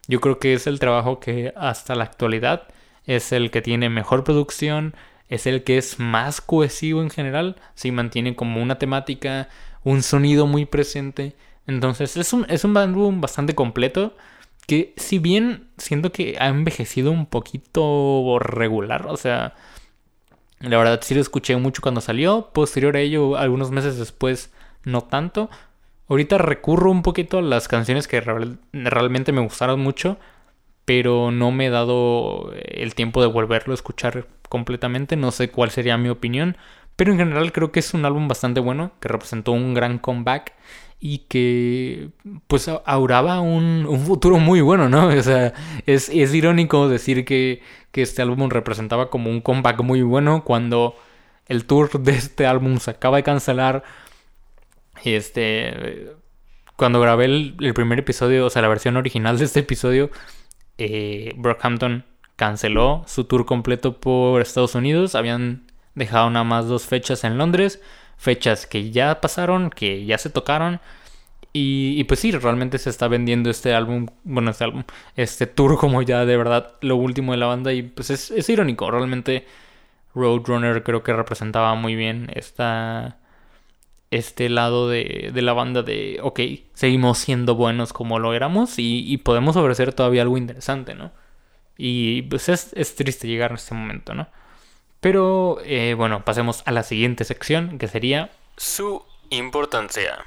Yo 0.06 0.20
creo 0.20 0.38
que 0.38 0.54
es 0.54 0.66
el 0.66 0.78
trabajo 0.78 1.20
que 1.20 1.52
hasta 1.56 1.94
la 1.94 2.04
actualidad 2.04 2.68
es 3.06 3.32
el 3.32 3.50
que 3.50 3.62
tiene 3.62 3.88
mejor 3.90 4.24
producción, 4.24 4.94
es 5.28 5.46
el 5.46 5.64
que 5.64 5.78
es 5.78 5.98
más 5.98 6.40
cohesivo 6.40 7.02
en 7.02 7.10
general, 7.10 7.56
si 7.74 7.90
mantiene 7.92 8.34
como 8.34 8.62
una 8.62 8.78
temática, 8.78 9.48
un 9.84 10.02
sonido 10.02 10.46
muy 10.46 10.64
presente. 10.64 11.36
Entonces 11.66 12.16
es 12.16 12.32
un, 12.32 12.46
es 12.48 12.64
un 12.64 12.76
álbum 12.76 13.20
bastante 13.20 13.54
completo 13.54 14.16
que 14.66 14.94
si 14.96 15.18
bien 15.18 15.68
siento 15.78 16.12
que 16.12 16.36
ha 16.38 16.48
envejecido 16.48 17.10
un 17.10 17.26
poquito 17.26 18.38
regular, 18.38 19.06
o 19.06 19.16
sea, 19.16 19.54
la 20.60 20.76
verdad 20.76 21.00
sí 21.02 21.14
lo 21.14 21.20
escuché 21.20 21.56
mucho 21.56 21.82
cuando 21.82 22.00
salió, 22.00 22.50
posterior 22.52 22.96
a 22.96 23.00
ello, 23.00 23.36
algunos 23.36 23.70
meses 23.70 23.98
después, 23.98 24.52
no 24.84 25.02
tanto. 25.02 25.48
Ahorita 26.08 26.38
recurro 26.38 26.90
un 26.90 27.02
poquito 27.02 27.38
a 27.38 27.42
las 27.42 27.68
canciones 27.68 28.08
que 28.08 28.20
realmente 28.20 29.32
me 29.32 29.40
gustaron 29.40 29.80
mucho, 29.80 30.18
pero 30.88 31.30
no 31.30 31.50
me 31.50 31.66
he 31.66 31.70
dado 31.70 32.50
el 32.54 32.94
tiempo 32.94 33.20
de 33.20 33.26
volverlo 33.26 33.72
a 33.72 33.74
escuchar 33.74 34.26
completamente, 34.48 35.16
no 35.16 35.32
sé 35.32 35.50
cuál 35.50 35.70
sería 35.70 35.98
mi 35.98 36.08
opinión, 36.08 36.56
pero 36.96 37.12
en 37.12 37.18
general 37.18 37.52
creo 37.52 37.72
que 37.72 37.80
es 37.80 37.92
un 37.92 38.06
álbum 38.06 38.26
bastante 38.26 38.58
bueno, 38.58 38.92
que 38.98 39.08
representó 39.08 39.52
un 39.52 39.74
gran 39.74 39.98
comeback 39.98 40.54
y 40.98 41.18
que 41.28 42.08
pues 42.46 42.70
auraba 42.86 43.40
un, 43.40 43.84
un 43.86 44.00
futuro 44.00 44.38
muy 44.38 44.62
bueno, 44.62 44.88
¿no? 44.88 45.08
O 45.18 45.22
sea, 45.22 45.52
es, 45.84 46.08
es 46.08 46.32
irónico 46.32 46.88
decir 46.88 47.26
que, 47.26 47.60
que 47.92 48.00
este 48.00 48.22
álbum 48.22 48.48
representaba 48.48 49.10
como 49.10 49.28
un 49.28 49.42
comeback 49.42 49.82
muy 49.82 50.00
bueno 50.00 50.42
cuando 50.42 50.96
el 51.48 51.66
tour 51.66 52.00
de 52.00 52.12
este 52.12 52.46
álbum 52.46 52.78
se 52.78 52.92
acaba 52.92 53.18
de 53.18 53.24
cancelar. 53.24 53.84
Este. 55.04 56.12
Cuando 56.76 56.98
grabé 56.98 57.26
el, 57.26 57.74
primer 57.74 57.98
episodio, 57.98 58.46
o 58.46 58.50
sea, 58.50 58.62
la 58.62 58.68
versión 58.68 58.96
original 58.96 59.38
de 59.38 59.44
este 59.44 59.60
episodio, 59.60 60.10
eh, 60.78 61.34
Brockhampton 61.36 62.04
canceló 62.36 63.04
su 63.06 63.24
tour 63.24 63.44
completo 63.46 64.00
por 64.00 64.40
Estados 64.40 64.74
Unidos. 64.74 65.14
Habían 65.14 65.64
dejado 65.94 66.30
nada 66.30 66.44
más 66.44 66.66
dos 66.66 66.86
fechas 66.86 67.24
en 67.24 67.38
Londres. 67.38 67.82
Fechas 68.16 68.66
que 68.66 68.90
ya 68.90 69.20
pasaron, 69.20 69.70
que 69.70 70.04
ya 70.06 70.18
se 70.18 70.30
tocaron. 70.30 70.80
Y, 71.52 72.04
pues 72.04 72.20
sí, 72.20 72.30
realmente 72.30 72.78
se 72.78 72.90
está 72.90 73.08
vendiendo 73.08 73.50
este 73.50 73.74
álbum, 73.74 74.06
bueno, 74.22 74.50
este 74.52 74.64
álbum, 74.64 74.84
este 75.16 75.46
tour 75.46 75.76
como 75.76 76.02
ya 76.02 76.24
de 76.24 76.36
verdad 76.36 76.74
lo 76.82 76.96
último 76.96 77.32
de 77.32 77.38
la 77.38 77.46
banda. 77.46 77.72
Y 77.72 77.82
pues 77.82 78.10
es, 78.10 78.30
es 78.30 78.48
irónico, 78.48 78.88
realmente 78.90 79.44
Roadrunner 80.14 80.82
creo 80.84 81.02
que 81.02 81.12
representaba 81.12 81.74
muy 81.74 81.96
bien 81.96 82.30
esta, 82.34 83.18
este 84.10 84.48
lado 84.48 84.88
de, 84.88 85.30
de, 85.32 85.42
la 85.42 85.52
banda 85.52 85.82
de, 85.82 86.18
ok, 86.22 86.40
seguimos 86.74 87.18
siendo 87.18 87.54
buenos 87.54 87.92
como 87.92 88.18
lo 88.18 88.32
éramos 88.34 88.74
y, 88.78 89.16
podemos 89.18 89.56
ofrecer 89.56 89.92
todavía 89.92 90.22
algo 90.22 90.38
interesante, 90.38 90.94
¿no? 90.94 91.12
Y 91.76 92.22
pues 92.22 92.48
es, 92.48 92.72
es 92.74 92.94
triste 92.96 93.28
llegar 93.28 93.52
a 93.52 93.56
este 93.56 93.74
momento, 93.74 94.14
¿no? 94.14 94.28
Pero 95.00 95.58
eh, 95.64 95.94
bueno, 95.94 96.24
pasemos 96.24 96.62
a 96.66 96.72
la 96.72 96.82
siguiente 96.82 97.24
sección 97.24 97.78
que 97.78 97.86
sería 97.86 98.30
su 98.56 99.02
importancia. 99.30 100.24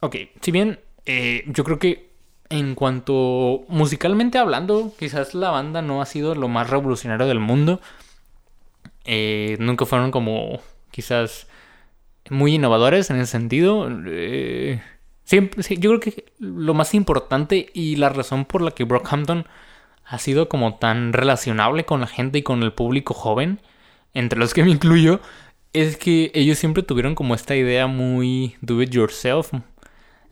Ok, 0.00 0.16
si 0.40 0.50
bien 0.50 0.78
eh, 1.06 1.44
yo 1.46 1.64
creo 1.64 1.78
que 1.78 2.10
en 2.50 2.74
cuanto 2.74 3.64
musicalmente 3.68 4.38
hablando, 4.38 4.92
quizás 4.98 5.34
la 5.34 5.50
banda 5.50 5.82
no 5.82 6.02
ha 6.02 6.06
sido 6.06 6.34
lo 6.34 6.48
más 6.48 6.70
revolucionario 6.70 7.26
del 7.26 7.40
mundo. 7.40 7.80
Eh, 9.06 9.56
nunca 9.58 9.86
fueron 9.86 10.10
como 10.10 10.60
quizás 10.90 11.48
muy 12.30 12.54
innovadores 12.54 13.10
en 13.10 13.16
ese 13.16 13.32
sentido. 13.32 13.88
Eh, 14.06 14.80
siempre, 15.24 15.62
yo 15.76 15.90
creo 15.90 16.00
que 16.00 16.32
lo 16.38 16.74
más 16.74 16.94
importante 16.94 17.70
y 17.74 17.96
la 17.96 18.08
razón 18.08 18.44
por 18.44 18.62
la 18.62 18.70
que 18.70 18.84
Brockhampton 18.84 19.46
ha 20.04 20.18
sido 20.18 20.48
como 20.48 20.76
tan 20.76 21.12
relacionable 21.12 21.84
con 21.84 22.00
la 22.00 22.06
gente 22.06 22.38
y 22.38 22.42
con 22.42 22.62
el 22.62 22.72
público 22.72 23.14
joven, 23.14 23.60
entre 24.12 24.38
los 24.38 24.54
que 24.54 24.64
me 24.64 24.70
incluyo, 24.70 25.20
es 25.72 25.96
que 25.96 26.30
ellos 26.34 26.58
siempre 26.58 26.82
tuvieron 26.82 27.14
como 27.14 27.34
esta 27.34 27.56
idea 27.56 27.86
muy 27.86 28.56
do 28.60 28.80
it 28.82 28.90
yourself, 28.90 29.52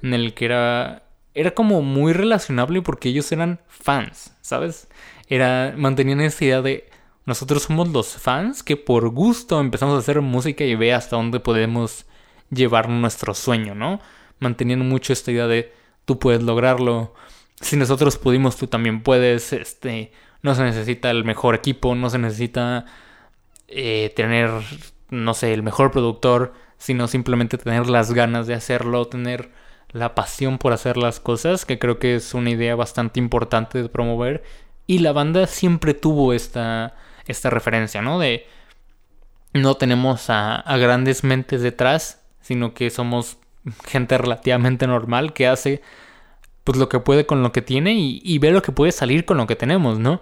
en 0.03 0.15
el 0.15 0.35
que 0.35 0.45
era 0.47 1.03
era 1.35 1.53
como 1.53 1.83
muy 1.83 2.13
relacionable 2.13 2.83
porque 2.83 3.09
ellos 3.09 3.31
eran 3.33 3.61
fans, 3.69 4.35
¿sabes? 4.41 4.89
Era, 5.29 5.75
mantenían 5.77 6.21
esa 6.21 6.45
idea 6.45 6.63
de 6.63 6.89
nosotros 7.25 7.65
somos 7.65 7.89
los 7.89 8.17
fans 8.17 8.63
que 8.63 8.77
por 8.77 9.09
gusto 9.11 9.61
empezamos 9.61 9.95
a 9.97 9.99
hacer 9.99 10.21
música 10.21 10.65
y 10.65 10.75
ve 10.75 10.93
hasta 10.93 11.17
dónde 11.17 11.41
podemos 11.41 12.07
llevar 12.51 12.89
nuestro 12.89 13.35
sueño, 13.35 13.75
¿no? 13.75 14.01
Mantenían 14.41 14.89
mucho 14.89 15.13
esta 15.13 15.31
idea 15.31 15.47
de 15.47 15.73
tú 16.05 16.19
puedes 16.19 16.43
lograrlo, 16.43 17.15
si 17.61 17.77
nosotros 17.77 18.19
pudimos 18.19 18.57
tú 18.57 18.67
también 18.67 19.03
puedes, 19.03 19.53
este, 19.53 20.13
no 20.43 20.55
se 20.55 20.65
necesita 20.65 21.11
el 21.11 21.25
mejor 21.25 21.55
equipo, 21.55 21.95
no 21.95 22.11
se 22.11 22.19
necesita 22.19 22.87
eh, 23.69 24.13
tener, 24.17 24.51
no 25.11 25.33
sé, 25.35 25.55
el 25.55 25.63
mejor 25.63 25.93
productor, 25.93 26.53
sino 26.77 27.07
simplemente 27.07 27.59
tener 27.59 27.89
las 27.89 28.13
ganas 28.13 28.47
de 28.49 28.55
hacerlo, 28.55 29.07
tener 29.07 29.51
la 29.93 30.15
pasión 30.15 30.59
por 30.59 30.73
hacer 30.73 30.97
las 30.97 31.21
cosas, 31.21 31.65
que 31.65 31.79
creo 31.79 31.99
que 31.99 32.17
es 32.17 32.35
una 32.35 32.51
idea 32.51 32.75
bastante 32.75 33.21
importante 33.21 33.81
de 33.83 33.89
promover. 33.89 34.43
Y 34.87 34.99
la 34.99 35.13
banda 35.13 35.47
siempre 35.47 35.95
tuvo 35.95 36.33
esta, 36.33 36.97
esta 37.27 37.51
referencia, 37.51 38.03
¿no? 38.03 38.19
De 38.19 38.47
no 39.53 39.75
tenemos 39.75 40.27
a, 40.29 40.65
grandes 40.79 41.25
mentes 41.25 41.63
detrás, 41.63 42.23
sino 42.41 42.75
que 42.75 42.91
somos 42.91 43.39
gente 43.87 44.19
relativamente 44.19 44.87
normal 44.87 45.33
que 45.33 45.47
hace 45.47 45.83
pues 46.65 46.79
lo 46.79 46.89
que 46.89 47.01
puede 47.01 47.27
con 47.27 47.43
lo 47.43 47.53
que 47.53 47.63
tiene 47.63 47.95
y, 47.95 48.39
ve 48.39 48.51
lo 48.51 48.63
que 48.63 48.73
puede 48.73 48.93
salir 48.93 49.25
con 49.25 49.37
lo 49.37 49.47
que 49.47 49.57
tenemos, 49.57 49.99
¿no? 49.99 50.21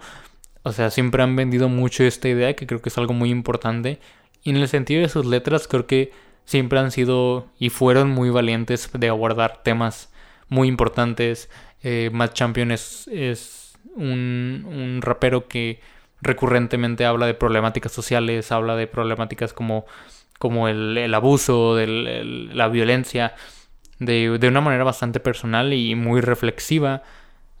O 0.63 0.71
sea, 0.71 0.89
siempre 0.89 1.23
han 1.23 1.35
vendido 1.35 1.69
mucho 1.69 2.03
esta 2.03 2.29
idea 2.29 2.55
que 2.55 2.67
creo 2.67 2.81
que 2.81 2.89
es 2.89 2.97
algo 2.97 3.13
muy 3.13 3.29
importante. 3.29 3.99
Y 4.43 4.49
en 4.49 4.57
el 4.57 4.67
sentido 4.67 5.01
de 5.01 5.09
sus 5.09 5.25
letras, 5.25 5.67
creo 5.67 5.85
que 5.87 6.11
siempre 6.45 6.79
han 6.79 6.91
sido 6.91 7.47
y 7.59 7.69
fueron 7.69 8.09
muy 8.09 8.29
valientes 8.29 8.89
de 8.93 9.09
abordar 9.09 9.61
temas 9.63 10.11
muy 10.49 10.67
importantes. 10.67 11.49
Eh, 11.83 12.11
Champion 12.33 12.71
es, 12.71 13.07
un, 13.95 14.99
rapero 15.01 15.47
que 15.47 15.79
recurrentemente 16.21 17.05
habla 17.05 17.25
de 17.25 17.33
problemáticas 17.33 17.91
sociales, 17.91 18.51
habla 18.51 18.75
de 18.75 18.87
problemáticas 18.87 19.53
como, 19.53 19.85
como 20.39 20.67
el, 20.67 21.13
abuso, 21.13 21.75
de 21.75 21.87
la 22.53 22.67
violencia, 22.67 23.35
de, 23.99 24.37
de, 24.39 24.47
una 24.47 24.61
manera 24.61 24.83
bastante 24.83 25.19
personal 25.19 25.73
y 25.73 25.95
muy 25.95 26.21
reflexiva. 26.21 27.03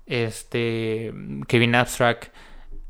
Este, 0.05 1.13
Kevin 1.47 1.75
Abstract 1.75 2.33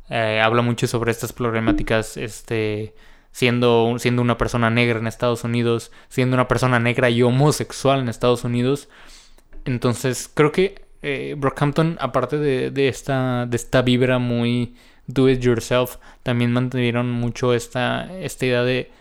eh, 0.10 0.42
habla 0.44 0.62
mucho 0.62 0.88
sobre 0.88 1.12
estas 1.12 1.32
problemáticas 1.32 2.18
este, 2.18 2.94
siendo, 3.32 3.96
siendo 3.98 4.22
una 4.22 4.38
persona 4.38 4.70
negra 4.70 5.00
en 5.00 5.08
Estados 5.08 5.44
Unidos, 5.46 5.92
siendo 6.10 6.36
una 6.36 6.50
persona 6.50 6.80
negra 6.80 7.10
y 7.10 7.24
homosexual 7.24 8.02
en 8.02 8.10
Estados 8.10 8.44
Unidos. 8.44 8.90
Entonces 9.64 10.30
creo 10.34 10.52
que 10.52 10.84
eh, 11.02 11.36
Brockhampton, 11.38 11.98
aparte 12.02 12.38
de, 12.38 12.88
esta, 12.88 13.46
de 13.46 13.56
esta 13.56 13.82
vibra 13.82 14.20
muy 14.20 14.76
do 15.14 15.30
it 15.30 15.42
yourself, 15.42 15.98
también 16.24 16.52
mantuvieron 16.52 17.12
mucho 17.12 17.54
esta, 17.54 18.12
esta 18.20 18.46
idea 18.46 18.64
de, 18.64 18.92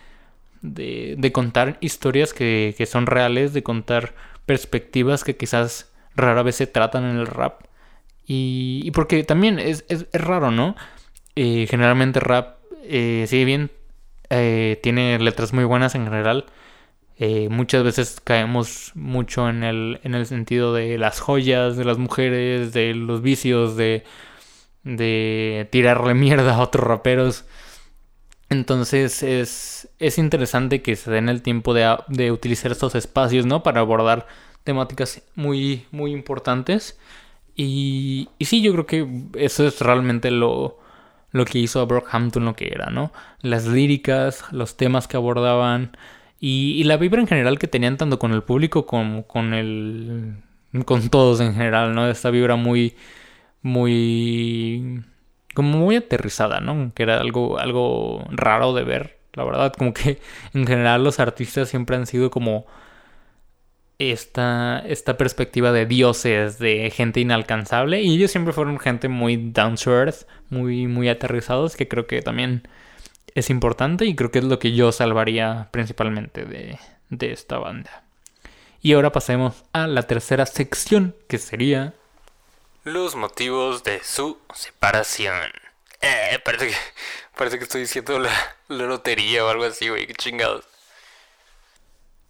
de, 0.61 1.31
contar 1.31 1.77
historias 1.81 2.33
que, 2.33 2.87
son 2.89 3.07
reales, 3.07 3.53
de 3.53 3.63
contar 3.63 4.13
perspectivas 4.45 5.23
que 5.23 5.37
quizás 5.37 5.91
rara 6.15 6.43
vez 6.43 6.55
se 6.55 6.67
tratan 6.67 7.05
en 7.05 7.17
el 7.17 7.27
rap. 7.27 7.61
Y, 8.27 8.91
porque 8.91 9.23
también 9.23 9.59
es, 9.59 9.85
raro, 10.13 10.51
¿no? 10.51 10.75
Eh, 11.35 11.67
generalmente 11.69 12.19
rap, 12.19 12.57
eh, 12.83 13.27
bien 13.45 13.71
eh, 14.29 14.79
tiene 14.81 15.19
letras 15.19 15.51
muy 15.53 15.65
buenas 15.65 15.93
en 15.95 16.05
general. 16.05 16.45
Eh, 17.19 17.49
muchas 17.49 17.83
veces 17.83 18.19
caemos 18.23 18.93
mucho 18.95 19.49
en 19.49 19.63
el, 19.63 19.99
en 20.03 20.15
el 20.15 20.25
sentido 20.25 20.73
de 20.73 20.97
las 20.97 21.19
joyas, 21.19 21.77
de 21.77 21.83
las 21.83 21.97
mujeres, 21.97 22.73
de 22.73 22.95
los 22.95 23.21
vicios, 23.21 23.75
de, 23.75 24.03
de 24.83 25.67
tirarle 25.71 26.13
mierda 26.15 26.55
a 26.55 26.61
otros 26.61 26.85
raperos. 26.85 27.45
Entonces 28.49 29.23
es, 29.23 29.89
es 29.99 30.17
interesante 30.17 30.81
que 30.81 30.95
se 30.95 31.09
den 31.09 31.29
el 31.29 31.41
tiempo 31.41 31.73
de, 31.73 31.97
de, 32.09 32.31
utilizar 32.31 32.71
estos 32.71 32.95
espacios, 32.95 33.45
¿no? 33.45 33.63
Para 33.63 33.79
abordar 33.79 34.27
temáticas 34.63 35.21
muy, 35.35 35.85
muy 35.91 36.11
importantes. 36.11 36.99
Y, 37.55 38.29
y 38.37 38.45
sí, 38.45 38.61
yo 38.61 38.73
creo 38.73 38.85
que 38.85 39.07
eso 39.35 39.65
es 39.65 39.79
realmente 39.79 40.31
lo, 40.31 40.79
lo 41.31 41.45
que 41.45 41.59
hizo 41.59 41.79
a 41.79 41.85
Brockhampton 41.85 42.45
lo 42.45 42.55
que 42.55 42.67
era, 42.67 42.89
¿no? 42.89 43.11
Las 43.41 43.65
líricas, 43.65 44.43
los 44.51 44.77
temas 44.77 45.07
que 45.07 45.17
abordaban 45.17 45.95
y, 46.39 46.83
la 46.85 46.97
vibra 46.97 47.21
en 47.21 47.27
general 47.27 47.59
que 47.59 47.67
tenían 47.67 47.97
tanto 47.97 48.19
con 48.19 48.33
el 48.33 48.43
público 48.43 48.85
como 48.85 49.27
con 49.27 49.53
el... 49.53 50.37
con 50.85 51.09
todos 51.09 51.39
en 51.39 51.53
general, 51.53 51.93
¿no? 51.95 52.09
Esta 52.09 52.31
vibra 52.31 52.55
muy... 52.55 52.95
muy... 53.61 55.03
como 55.53 55.77
muy 55.77 55.95
aterrizada, 55.95 56.59
¿no? 56.59 56.91
Que 56.93 57.03
era 57.03 57.19
algo, 57.19 57.59
algo 57.59 58.25
raro 58.31 58.73
de 58.73 58.83
ver, 58.83 59.19
la 59.33 59.43
verdad, 59.43 59.73
como 59.73 59.93
que 59.93 60.19
en 60.53 60.67
general 60.67 61.03
los 61.03 61.19
artistas 61.19 61.69
siempre 61.69 61.95
han 61.95 62.07
sido 62.07 62.31
como 62.31 62.65
esta, 64.09 64.79
esta 64.87 65.17
perspectiva 65.17 65.71
de 65.71 65.85
dioses, 65.85 66.57
de 66.57 66.91
gente 66.91 67.19
inalcanzable. 67.19 68.01
Y 68.01 68.15
ellos 68.15 68.31
siempre 68.31 68.53
fueron 68.53 68.79
gente 68.79 69.07
muy 69.07 69.37
down 69.37 69.75
to 69.75 69.91
earth, 69.91 70.27
muy, 70.49 70.87
muy 70.87 71.09
aterrizados, 71.09 71.75
que 71.75 71.87
creo 71.87 72.07
que 72.07 72.21
también 72.21 72.67
es 73.35 73.49
importante 73.49 74.05
y 74.05 74.15
creo 74.15 74.31
que 74.31 74.39
es 74.39 74.45
lo 74.45 74.59
que 74.59 74.73
yo 74.73 74.91
salvaría 74.91 75.69
principalmente 75.71 76.45
de, 76.45 76.79
de 77.09 77.31
esta 77.31 77.59
banda. 77.59 78.03
Y 78.81 78.93
ahora 78.93 79.11
pasemos 79.11 79.63
a 79.73 79.85
la 79.87 80.03
tercera 80.03 80.45
sección, 80.45 81.15
que 81.27 81.37
sería... 81.37 81.93
Los 82.83 83.15
motivos 83.15 83.83
de 83.83 84.01
su 84.03 84.39
separación. 84.55 85.35
Eh, 86.01 86.39
parece 86.43 86.69
que, 86.69 86.73
parece 87.37 87.57
que 87.57 87.63
estoy 87.65 87.81
diciendo 87.81 88.17
la, 88.17 88.31
la 88.69 88.85
lotería 88.85 89.45
o 89.45 89.49
algo 89.49 89.65
así, 89.65 89.89
güey, 89.89 90.07
qué 90.07 90.13
chingados. 90.13 90.65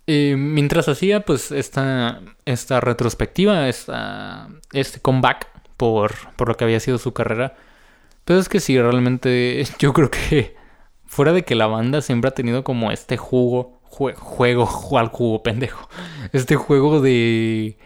Eh, 0.07 0.35
mientras 0.37 0.89
hacía 0.89 1.21
pues 1.21 1.51
esta, 1.51 2.21
esta 2.43 2.81
retrospectiva, 2.81 3.69
esta, 3.69 4.49
este 4.73 4.99
comeback 4.99 5.47
por, 5.77 6.13
por 6.35 6.49
lo 6.49 6.57
que 6.57 6.65
había 6.65 6.81
sido 6.81 6.97
su 6.97 7.13
carrera. 7.13 7.55
Pero 8.25 8.39
es 8.39 8.49
que 8.49 8.59
sí, 8.59 8.79
realmente 8.79 9.63
yo 9.79 9.93
creo 9.93 10.11
que 10.11 10.55
fuera 11.05 11.31
de 11.31 11.45
que 11.45 11.55
la 11.55 11.67
banda 11.67 12.01
siempre 12.01 12.29
ha 12.29 12.33
tenido 12.33 12.65
como 12.65 12.91
este 12.91 13.15
jugo, 13.15 13.79
juego, 13.83 14.97
al 14.97 15.07
jugo, 15.07 15.43
pendejo. 15.43 15.89
Este 16.33 16.55
juego 16.55 16.99
de, 16.99 17.77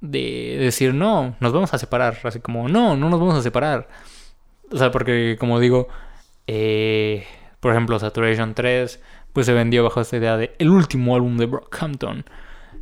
de 0.00 0.56
decir, 0.58 0.94
no, 0.94 1.36
nos 1.40 1.52
vamos 1.52 1.72
a 1.74 1.78
separar. 1.78 2.18
Así 2.24 2.40
como, 2.40 2.68
no, 2.68 2.96
no 2.96 3.10
nos 3.10 3.20
vamos 3.20 3.34
a 3.34 3.42
separar. 3.42 3.88
O 4.70 4.76
sea, 4.76 4.90
porque 4.90 5.36
como 5.38 5.60
digo, 5.60 5.88
eh, 6.46 7.26
por 7.60 7.72
ejemplo, 7.72 7.98
Saturation 7.98 8.54
3, 8.54 9.02
pues 9.32 9.46
se 9.46 9.52
vendió 9.52 9.84
bajo 9.84 10.00
esta 10.00 10.16
idea 10.16 10.36
de 10.36 10.54
el 10.58 10.70
último 10.70 11.14
álbum 11.14 11.36
de 11.36 11.46
Brockhampton. 11.46 12.24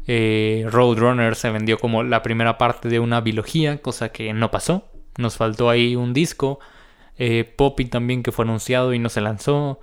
Eh, 0.06 0.66
Roadrunner 0.70 1.34
se 1.34 1.50
vendió 1.50 1.78
como 1.78 2.02
la 2.02 2.22
primera 2.22 2.58
parte 2.58 2.88
de 2.88 3.00
una 3.00 3.20
biología, 3.20 3.78
cosa 3.82 4.10
que 4.10 4.32
no 4.32 4.50
pasó. 4.50 4.84
Nos 5.18 5.36
faltó 5.36 5.70
ahí 5.70 5.96
un 5.96 6.12
disco. 6.12 6.60
Eh, 7.18 7.44
Poppy 7.56 7.86
también 7.86 8.22
que 8.22 8.32
fue 8.32 8.44
anunciado 8.44 8.94
y 8.94 8.98
no 8.98 9.08
se 9.08 9.20
lanzó. 9.20 9.80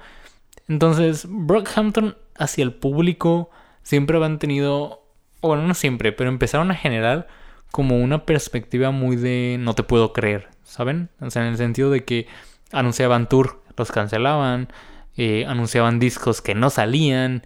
Entonces, 0.68 1.26
Brockhampton 1.30 2.16
hacia 2.38 2.64
el 2.64 2.74
público 2.74 3.50
siempre 3.82 4.24
han 4.24 4.40
tenido, 4.40 5.03
bueno, 5.50 5.68
no 5.68 5.74
siempre, 5.74 6.12
pero 6.12 6.30
empezaron 6.30 6.72
a 6.72 6.76
generar 6.76 7.28
como 7.72 7.98
una 7.98 8.26
perspectiva 8.26 8.92
muy 8.92 9.16
de 9.16 9.58
no 9.60 9.74
te 9.74 9.84
puedo 9.84 10.14
creer, 10.14 10.50
¿saben? 10.64 11.10
O 11.20 11.30
sea, 11.32 11.44
en 11.44 11.50
el 11.50 11.58
sentido 11.58 11.90
de 11.90 12.04
que 12.04 12.28
anunciaban 12.72 13.28
tour, 13.30 13.64
los 13.78 13.92
cancelaban, 13.92 14.70
eh, 15.18 15.46
anunciaban 15.48 16.00
discos 16.00 16.42
que 16.42 16.56
no 16.56 16.70
salían, 16.70 17.46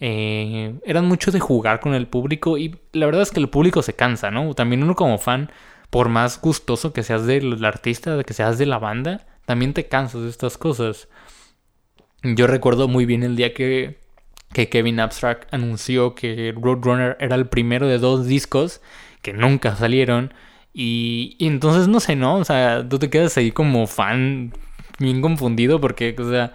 eh, 0.00 0.74
eran 0.84 1.06
mucho 1.06 1.30
de 1.30 1.40
jugar 1.40 1.80
con 1.80 1.94
el 1.94 2.08
público 2.08 2.58
y 2.58 2.76
la 2.92 3.06
verdad 3.06 3.22
es 3.22 3.30
que 3.30 3.40
el 3.40 3.48
público 3.48 3.82
se 3.82 3.94
cansa, 3.94 4.30
¿no? 4.30 4.52
También 4.54 4.82
uno 4.82 4.96
como 4.96 5.16
fan, 5.18 5.50
por 5.90 6.08
más 6.08 6.40
gustoso 6.40 6.92
que 6.92 7.02
seas 7.02 7.24
del 7.24 7.64
artista, 7.64 8.16
de 8.16 8.24
que 8.24 8.34
seas 8.34 8.58
de 8.58 8.66
la 8.66 8.78
banda, 8.78 9.26
también 9.46 9.74
te 9.74 9.86
cansas 9.88 10.22
de 10.22 10.28
estas 10.28 10.58
cosas. 10.58 11.08
Yo 12.22 12.46
recuerdo 12.46 12.88
muy 12.88 13.06
bien 13.06 13.22
el 13.22 13.36
día 13.36 13.54
que, 13.54 14.01
que 14.52 14.68
Kevin 14.68 15.00
Abstract 15.00 15.52
anunció 15.52 16.14
que 16.14 16.54
Roadrunner 16.56 17.16
era 17.20 17.36
el 17.36 17.46
primero 17.46 17.86
de 17.86 17.98
dos 17.98 18.26
discos 18.26 18.80
que 19.22 19.32
nunca 19.32 19.76
salieron. 19.76 20.34
Y, 20.74 21.36
entonces 21.40 21.88
no 21.88 22.00
sé, 22.00 22.16
¿no? 22.16 22.36
O 22.36 22.44
sea, 22.44 22.86
tú 22.88 22.98
te 22.98 23.10
quedas 23.10 23.36
ahí 23.36 23.52
como 23.52 23.86
fan 23.86 24.52
bien 24.98 25.22
confundido 25.22 25.80
porque, 25.80 26.14
o 26.18 26.30
sea, 26.30 26.54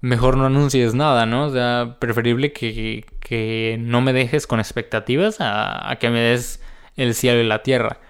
mejor 0.00 0.36
no 0.36 0.46
anuncies 0.46 0.94
nada, 0.94 1.26
¿no? 1.26 1.46
O 1.46 1.52
sea, 1.52 1.96
preferible 2.00 2.52
que, 2.52 3.06
que 3.20 3.76
no 3.80 4.00
me 4.00 4.12
dejes 4.12 4.46
con 4.46 4.60
expectativas 4.60 5.36
a, 5.40 5.96
que 6.00 6.10
me 6.10 6.20
des 6.20 6.62
el 6.96 7.14
cielo 7.14 7.40
y 7.40 7.46
la 7.46 7.62
tierra. 7.62 8.00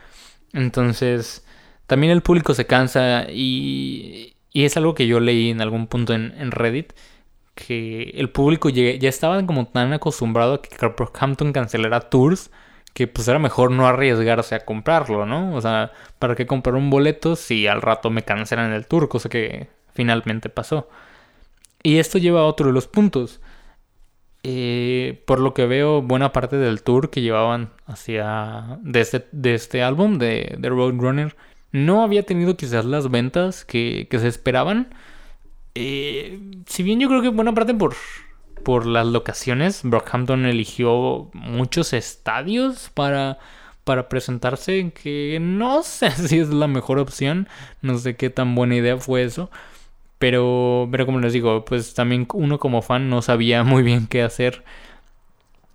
Entonces, 0.52 1.46
también 1.86 2.12
el 2.12 2.22
público 2.22 2.54
se 2.54 2.66
cansa 2.66 3.26
y, 3.30 4.36
y 4.52 4.64
es 4.64 4.76
algo 4.76 4.94
que 4.94 5.06
yo 5.06 5.20
leí 5.20 5.50
en 5.50 5.60
algún 5.60 5.86
punto 5.88 6.14
en 6.14 6.50
Reddit, 6.50 6.92
que 7.66 8.10
el 8.14 8.30
público 8.30 8.68
ya, 8.68 8.94
ya 8.94 9.08
estaba 9.08 9.44
como 9.44 9.66
tan 9.66 9.92
acostumbrado 9.92 10.54
a 10.54 10.62
que 10.62 10.70
Hampton 11.18 11.52
cancelara 11.52 12.00
tours 12.08 12.50
que 12.94 13.06
pues 13.06 13.28
era 13.28 13.38
mejor 13.38 13.70
no 13.70 13.86
arriesgarse 13.86 14.54
a 14.54 14.64
comprarlo, 14.64 15.26
¿no? 15.26 15.54
O 15.54 15.60
sea, 15.60 15.92
¿para 16.18 16.34
qué 16.34 16.46
comprar 16.46 16.76
un 16.76 16.90
boleto 16.90 17.36
si 17.36 17.66
al 17.66 17.82
rato 17.82 18.10
me 18.10 18.22
cancelan 18.22 18.72
el 18.72 18.86
tour? 18.86 19.08
Cosa 19.08 19.28
que 19.28 19.68
finalmente 19.92 20.48
pasó. 20.48 20.88
Y 21.82 21.98
esto 21.98 22.18
lleva 22.18 22.40
a 22.40 22.44
otro 22.44 22.68
de 22.68 22.72
los 22.72 22.88
puntos. 22.88 23.40
Eh, 24.42 25.22
por 25.26 25.40
lo 25.40 25.54
que 25.54 25.66
veo, 25.66 26.02
buena 26.02 26.32
parte 26.32 26.56
del 26.56 26.82
tour 26.82 27.10
que 27.10 27.20
llevaban 27.20 27.70
hacia 27.86 28.78
de 28.82 29.00
este, 29.00 29.26
de 29.32 29.54
este 29.54 29.82
álbum 29.82 30.18
de, 30.18 30.56
de 30.58 30.68
Roadrunner 30.68 31.36
no 31.72 32.02
había 32.02 32.24
tenido 32.24 32.56
quizás 32.56 32.84
las 32.84 33.10
ventas 33.10 33.64
que, 33.64 34.06
que 34.10 34.18
se 34.18 34.28
esperaban. 34.28 34.88
Eh, 35.80 36.40
si 36.66 36.82
bien 36.82 36.98
yo 36.98 37.08
creo 37.08 37.22
que 37.22 37.28
buena 37.28 37.54
parte 37.54 37.72
por, 37.72 37.94
por 38.64 38.84
las 38.84 39.06
locaciones, 39.06 39.82
Brockhampton 39.84 40.44
eligió 40.44 41.30
muchos 41.34 41.92
estadios 41.92 42.90
para, 42.94 43.38
para 43.84 44.08
presentarse, 44.08 44.90
que 44.90 45.38
no 45.40 45.84
sé 45.84 46.10
si 46.28 46.40
es 46.40 46.48
la 46.48 46.66
mejor 46.66 46.98
opción, 46.98 47.46
no 47.80 47.96
sé 47.98 48.16
qué 48.16 48.28
tan 48.28 48.56
buena 48.56 48.74
idea 48.74 48.96
fue 48.96 49.22
eso. 49.22 49.50
Pero, 50.18 50.88
pero 50.90 51.06
como 51.06 51.20
les 51.20 51.32
digo, 51.32 51.64
pues 51.64 51.94
también 51.94 52.26
uno 52.34 52.58
como 52.58 52.82
fan 52.82 53.08
no 53.08 53.22
sabía 53.22 53.62
muy 53.64 53.84
bien 53.84 54.08
qué 54.08 54.22
hacer. 54.22 54.64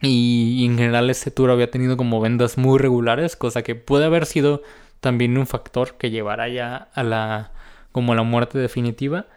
Y, 0.02 0.66
en 0.66 0.78
general 0.78 1.10
este 1.10 1.32
tour 1.32 1.50
había 1.50 1.72
tenido 1.72 1.96
como 1.96 2.20
vendas 2.20 2.58
muy 2.58 2.78
regulares, 2.78 3.38
cosa 3.38 3.62
que 3.62 3.76
puede 3.76 4.04
haber 4.04 4.26
sido 4.26 4.64
también 5.00 5.38
un 5.38 5.48
factor 5.48 5.96
que 5.96 6.12
llevara 6.12 6.50
ya 6.50 6.90
a 6.94 7.04
la 7.04 7.52
como 7.94 8.12
a 8.12 8.16
la 8.18 8.24
muerte 8.24 8.58
definitiva. 8.60 9.28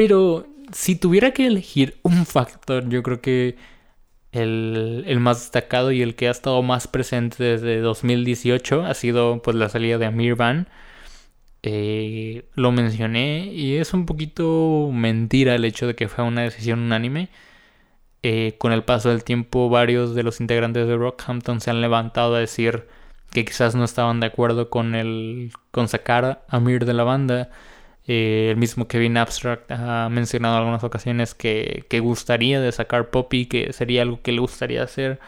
Pero 0.00 0.46
si 0.72 0.96
tuviera 0.96 1.32
que 1.32 1.46
elegir 1.46 1.98
un 2.02 2.24
factor, 2.24 2.88
yo 2.88 3.02
creo 3.02 3.20
que 3.20 3.56
el, 4.32 5.04
el, 5.06 5.20
más 5.20 5.40
destacado 5.40 5.92
y 5.92 6.00
el 6.00 6.14
que 6.14 6.28
ha 6.28 6.30
estado 6.30 6.62
más 6.62 6.88
presente 6.88 7.44
desde 7.44 7.80
2018 7.80 8.86
ha 8.86 8.94
sido 8.94 9.42
pues 9.42 9.56
la 9.56 9.68
salida 9.68 9.98
de 9.98 10.06
Amir 10.06 10.36
Van 10.36 10.68
eh, 11.62 12.48
lo 12.54 12.72
mencioné 12.72 13.52
y 13.52 13.76
es 13.76 13.92
un 13.92 14.06
poquito 14.06 14.88
mentira 14.90 15.54
el 15.54 15.66
hecho 15.66 15.86
de 15.86 15.94
que 15.94 16.08
fue 16.08 16.24
una 16.24 16.44
decisión 16.44 16.78
unánime. 16.78 17.28
Eh, 18.22 18.56
con 18.56 18.72
el 18.72 18.84
paso 18.84 19.10
del 19.10 19.22
tiempo, 19.22 19.68
varios 19.68 20.14
de 20.14 20.22
los 20.22 20.40
integrantes 20.40 20.88
de 20.88 20.96
Rockhampton 20.96 21.60
se 21.60 21.70
han 21.70 21.82
levantado 21.82 22.36
a 22.36 22.40
decir 22.40 22.86
que 23.32 23.44
quizás 23.44 23.74
no 23.74 23.84
estaban 23.84 24.20
de 24.20 24.28
acuerdo 24.28 24.70
con 24.70 24.94
el 24.94 25.52
con 25.70 25.88
sacar 25.88 26.46
a 26.48 26.58
Mir 26.58 26.86
de 26.86 26.94
la 26.94 27.04
banda. 27.04 27.50
Eh, 28.12 28.50
el 28.50 28.56
mismo 28.56 28.88
Kevin 28.88 29.16
Abstract 29.18 29.70
ha 29.70 30.08
mencionado 30.08 30.56
en 30.56 30.58
algunas 30.62 30.82
ocasiones 30.82 31.32
que, 31.32 31.84
que 31.88 32.00
gustaría 32.00 32.60
de 32.60 32.72
sacar 32.72 33.10
Poppy, 33.10 33.46
que 33.46 33.72
sería 33.72 34.02
algo 34.02 34.20
que 34.20 34.32
le 34.32 34.40
gustaría 34.40 34.82
hacer. 34.82 35.20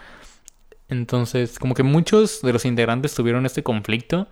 Entonces, 0.89 1.61
como 1.61 1.75
que 1.75 1.85
muchos 1.85 2.43
de 2.43 2.53
los 2.53 2.65
integrantes 2.65 3.15
tuvieron 3.15 3.47
este 3.47 3.63
conflicto 3.63 4.27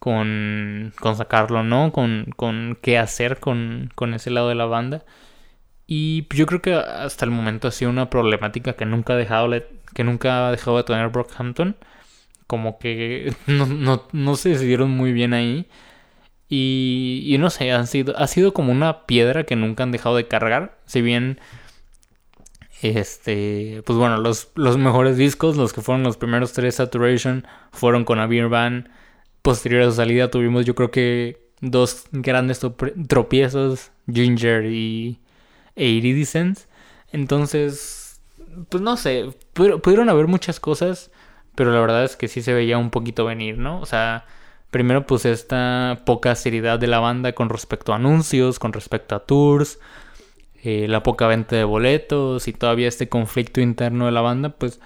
con, 0.00 0.92
con 1.00 1.14
sacarlo, 1.16 1.62
¿no? 1.62 1.92
Con, 1.92 2.32
con 2.36 2.76
qué 2.82 2.98
hacer 2.98 3.38
con, 3.38 3.92
con 3.94 4.14
ese 4.14 4.30
lado 4.30 4.48
de 4.48 4.56
la 4.56 4.66
banda. 4.66 5.04
Y 5.86 6.26
yo 6.34 6.46
creo 6.46 6.62
que 6.62 6.74
hasta 6.74 7.24
el 7.24 7.30
momento 7.30 7.68
ha 7.68 7.70
sido 7.70 7.92
una 7.92 8.10
problemática 8.10 8.72
que 8.74 8.86
nunca 8.86 9.12
ha 9.12 9.16
dejado, 9.16 9.50
que 9.94 10.02
nunca 10.04 10.48
ha 10.48 10.50
dejado 10.50 10.78
de 10.78 10.84
tener 10.84 11.10
Brockhampton. 11.10 11.76
Como 12.48 12.78
que 12.80 13.34
no, 13.46 13.66
no, 13.66 14.08
no 14.12 14.36
se 14.36 14.48
decidieron 14.50 14.90
muy 14.90 15.12
bien 15.12 15.32
ahí. 15.32 15.68
Y, 16.56 17.24
y, 17.26 17.38
no 17.38 17.50
sé, 17.50 17.72
han 17.72 17.88
sido, 17.88 18.16
ha 18.16 18.28
sido 18.28 18.54
como 18.54 18.70
una 18.70 19.06
piedra 19.06 19.42
que 19.42 19.56
nunca 19.56 19.82
han 19.82 19.90
dejado 19.90 20.14
de 20.14 20.28
cargar. 20.28 20.78
Si 20.86 21.02
bien, 21.02 21.40
este, 22.80 23.82
pues 23.84 23.98
bueno, 23.98 24.18
los, 24.18 24.50
los 24.54 24.78
mejores 24.78 25.16
discos, 25.16 25.56
los 25.56 25.72
que 25.72 25.80
fueron 25.80 26.04
los 26.04 26.16
primeros 26.16 26.52
tres 26.52 26.76
Saturation, 26.76 27.44
fueron 27.72 28.04
con 28.04 28.20
Avir 28.20 28.46
Van 28.46 28.88
posterior 29.42 29.82
a 29.82 29.86
su 29.86 29.96
salida 29.96 30.30
tuvimos 30.30 30.64
yo 30.64 30.76
creo 30.76 30.92
que 30.92 31.50
dos 31.60 32.04
grandes 32.12 32.60
tropiezos, 33.08 33.90
Ginger 34.06 34.66
y 34.66 35.18
e 35.74 35.86
Iridescence. 35.86 36.68
Entonces, 37.10 38.20
pues 38.68 38.80
no 38.80 38.96
sé, 38.96 39.30
pudieron 39.54 40.08
haber 40.08 40.28
muchas 40.28 40.60
cosas, 40.60 41.10
pero 41.56 41.72
la 41.72 41.80
verdad 41.80 42.04
es 42.04 42.14
que 42.14 42.28
sí 42.28 42.42
se 42.42 42.54
veía 42.54 42.78
un 42.78 42.90
poquito 42.90 43.24
venir, 43.24 43.58
¿no? 43.58 43.80
O 43.80 43.86
sea, 43.86 44.24
primero 44.74 45.06
pues 45.06 45.24
esta 45.24 46.02
poca 46.04 46.34
seriedad 46.34 46.80
de 46.80 46.88
la 46.88 46.98
banda 46.98 47.32
con 47.32 47.48
respecto 47.48 47.92
a 47.92 47.96
anuncios, 47.96 48.58
con 48.58 48.72
respecto 48.72 49.14
a 49.14 49.20
tours, 49.20 49.78
eh, 50.64 50.88
la 50.88 51.04
poca 51.04 51.28
venta 51.28 51.54
de 51.54 51.62
boletos 51.62 52.48
y 52.48 52.52
todavía 52.52 52.88
este 52.88 53.08
conflicto 53.08 53.60
interno 53.60 54.06
de 54.06 54.10
la 54.10 54.20
banda, 54.20 54.48
pues 54.48 54.80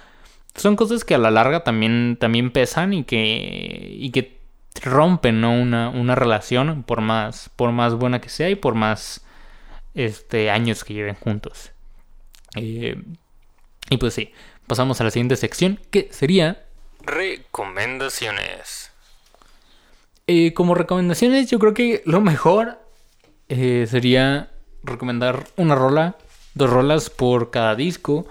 son 0.55 0.77
cosas 0.77 1.07
que 1.07 1.15
a 1.15 1.19
la 1.19 1.31
larga 1.31 1.65
también, 1.65 2.19
también 2.21 2.51
pesan 2.51 2.93
y 2.93 3.05
que, 3.05 3.89
y 3.91 4.11
que 4.11 4.39
rompen 4.83 5.41
¿no? 5.41 5.55
una, 5.55 5.89
una 5.89 6.15
relación 6.15 6.83
por 6.83 7.01
más, 7.01 7.51
por 7.57 7.73
más 7.73 7.95
buena 7.95 8.21
que 8.21 8.29
sea 8.29 8.51
y 8.51 8.57
por 8.57 8.75
más 8.75 9.25
este, 9.95 10.51
años 10.51 10.85
que 10.85 10.93
lleven 10.93 11.15
juntos. 11.15 11.73
Eh, 12.57 13.03
y 13.89 13.97
pues 13.97 14.13
sí, 14.13 14.35
pasamos 14.67 15.01
a 15.01 15.05
la 15.05 15.11
siguiente 15.11 15.37
sección 15.37 15.81
que 15.91 16.11
sería... 16.13 16.67
Recomendaciones. 17.07 18.88
Eh, 20.31 20.53
como 20.53 20.75
recomendaciones 20.75 21.51
yo 21.51 21.59
creo 21.59 21.73
que 21.73 22.03
lo 22.05 22.21
mejor 22.21 22.79
eh, 23.49 23.87
sería 23.89 24.51
recomendar 24.85 25.47
una 25.57 25.75
rola, 25.75 26.17
dos 26.55 26.69
rolas 26.69 27.11
por 27.11 27.51
cada 27.51 27.75
disco. 27.75 28.27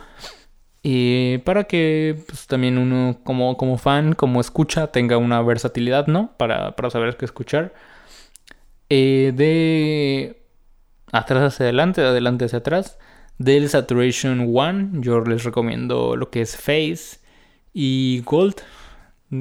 Para 1.44 1.66
que 1.66 2.24
pues, 2.28 2.48
también 2.48 2.78
uno 2.78 3.20
como, 3.26 3.58
como 3.58 3.78
fan, 3.78 4.14
como 4.14 4.40
escucha, 4.40 4.88
tenga 4.88 5.18
una 5.18 5.42
versatilidad, 5.42 6.08
¿no? 6.08 6.32
Para, 6.38 6.74
saber 6.90 7.18
qué 7.18 7.26
escuchar. 7.26 7.74
Eh, 8.90 9.34
de 9.36 10.42
atrás 11.12 11.54
hacia 11.54 11.66
adelante, 11.66 12.02
de 12.02 12.08
adelante 12.08 12.46
hacia 12.46 12.60
atrás. 12.60 12.98
Del 13.38 13.70
Saturation 13.70 14.52
One, 14.56 14.90
yo 15.02 15.20
les 15.22 15.44
recomiendo 15.44 16.16
lo 16.16 16.30
que 16.30 16.42
es 16.42 16.56
Face 16.56 17.20
y 17.74 18.22
Gold. 18.26 18.56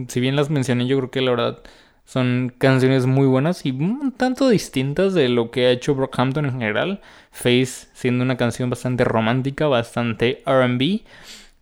Si 0.09 0.21
bien 0.21 0.37
las 0.37 0.51
mencioné, 0.51 0.87
yo 0.87 0.99
creo 0.99 1.11
que 1.11 1.21
la 1.21 1.31
verdad 1.31 1.62
Son 2.07 2.55
canciones 2.57 3.05
muy 3.05 3.27
buenas 3.27 3.66
y 3.66 3.73
un 3.73 4.12
tanto 4.12 4.49
distintas 4.49 5.12
de 5.12 5.29
lo 5.29 5.51
que 5.51 5.66
ha 5.66 5.71
hecho 5.73 5.97
Brockhampton 5.97 6.47
en 6.47 6.53
general. 6.53 7.01
Face 7.33 7.88
siendo 7.95 8.23
una 8.23 8.37
canción 8.37 8.71
bastante 8.71 9.03
romántica, 9.03 9.66
bastante 9.66 10.40
RB. 10.47 11.01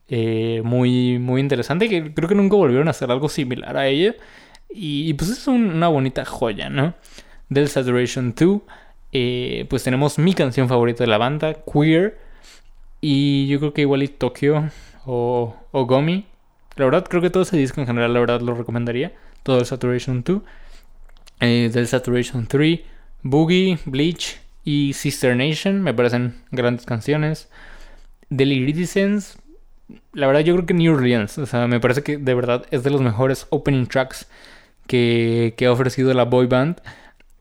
Eh, 0.09 0.61
muy, 0.62 1.18
muy 1.18 1.40
interesante. 1.40 1.88
Que 1.88 2.12
creo 2.12 2.28
que 2.28 2.35
nunca 2.35 2.57
volvieron 2.57 2.88
a 2.88 2.90
hacer 2.90 3.11
algo 3.11 3.30
similar 3.30 3.78
a 3.78 3.88
ella. 3.88 4.16
Y, 4.68 5.14
pues 5.14 5.30
es 5.30 5.46
una 5.46 5.88
bonita 5.88 6.26
joya, 6.26 6.68
¿no? 6.68 6.92
Del 7.48 7.68
Saturation 7.68 8.35
2. 8.38 8.61
Eh, 9.12 9.66
pues 9.70 9.83
tenemos 9.83 10.18
mi 10.18 10.35
canción 10.35 10.68
favorita 10.68 11.04
de 11.04 11.09
la 11.09 11.16
banda, 11.16 11.54
Queer. 11.54 12.18
Y 13.00 13.46
yo 13.48 13.61
creo 13.61 13.72
que 13.72 13.80
igual 13.80 14.02
y 14.02 14.09
Tokyo 14.09 14.64
o, 15.07 15.57
o 15.72 15.87
Gomi. 15.87 16.26
La 16.76 16.85
verdad, 16.85 17.07
creo 17.09 17.22
que 17.22 17.30
todo 17.30 17.44
ese 17.44 17.57
disco 17.57 17.80
en 17.80 17.87
general, 17.87 18.12
la 18.12 18.20
verdad, 18.20 18.42
lo 18.42 18.54
recomendaría. 18.54 19.12
Todo 19.44 19.61
el 19.61 19.66
Saturation 19.66 20.24
2. 20.24 20.42
Eh, 21.40 21.70
del 21.72 21.87
Saturation 21.87 22.46
3, 22.46 22.80
Boogie, 23.22 23.78
Bleach 23.85 24.40
y 24.64 24.92
Sister 24.94 25.37
Nation. 25.37 25.83
Me 25.83 25.94
parecen 25.94 26.35
grandes 26.50 26.87
canciones. 26.87 27.48
Del 28.30 28.52
Iridescence, 28.52 29.38
la 30.12 30.26
verdad, 30.26 30.40
yo 30.40 30.54
creo 30.54 30.66
que 30.66 30.74
New 30.74 30.94
Orleans. 30.94 31.38
O 31.38 31.46
sea, 31.46 31.66
me 31.66 31.80
parece 31.80 32.02
que 32.02 32.16
de 32.16 32.35
verdad 32.35 32.66
es 32.70 32.83
de 32.83 32.90
los 32.90 33.00
mejores 33.00 33.46
opening 33.50 33.87
tracks 33.87 34.26
que, 34.87 35.54
que 35.57 35.66
ha 35.66 35.72
ofrecido 35.72 36.12
la 36.14 36.24
boy 36.24 36.46
band. 36.46 36.80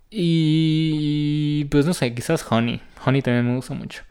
Y 0.10 1.66
pues 1.66 1.86
no 1.86 1.94
sé, 1.94 2.13
quizás 2.13 2.46
Honey. 2.52 2.82
Honey 3.06 3.22
también 3.22 3.48
me 3.48 3.56
gusta 3.56 3.74
mucho. 3.74 4.04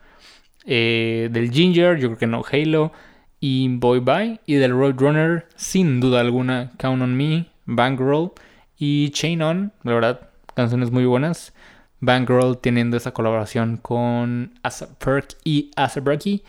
Eh, 0.65 1.29
del 1.31 1.51
Ginger, 1.51 1.97
yo 1.97 2.09
creo 2.09 2.17
que 2.17 2.27
no 2.27 2.43
Halo. 2.51 2.91
Y 3.39 3.67
Boy 3.67 3.99
Bye. 3.99 4.39
Y 4.45 4.55
del 4.55 4.71
Roadrunner, 4.71 5.47
sin 5.55 5.99
duda 5.99 6.21
alguna, 6.21 6.71
Count 6.77 7.01
on 7.01 7.15
Me, 7.15 7.47
Bankroll 7.65 8.31
y 8.77 9.09
Chain 9.11 9.41
On. 9.41 9.73
La 9.83 9.93
verdad, 9.93 10.29
canciones 10.55 10.91
muy 10.91 11.05
buenas. 11.05 11.53
Bankroll 11.99 12.57
teniendo 12.59 12.97
esa 12.97 13.13
colaboración 13.13 13.77
con 13.77 14.59
Perk 14.99 15.37
y 15.43 15.71
Asabraki. 15.75 16.43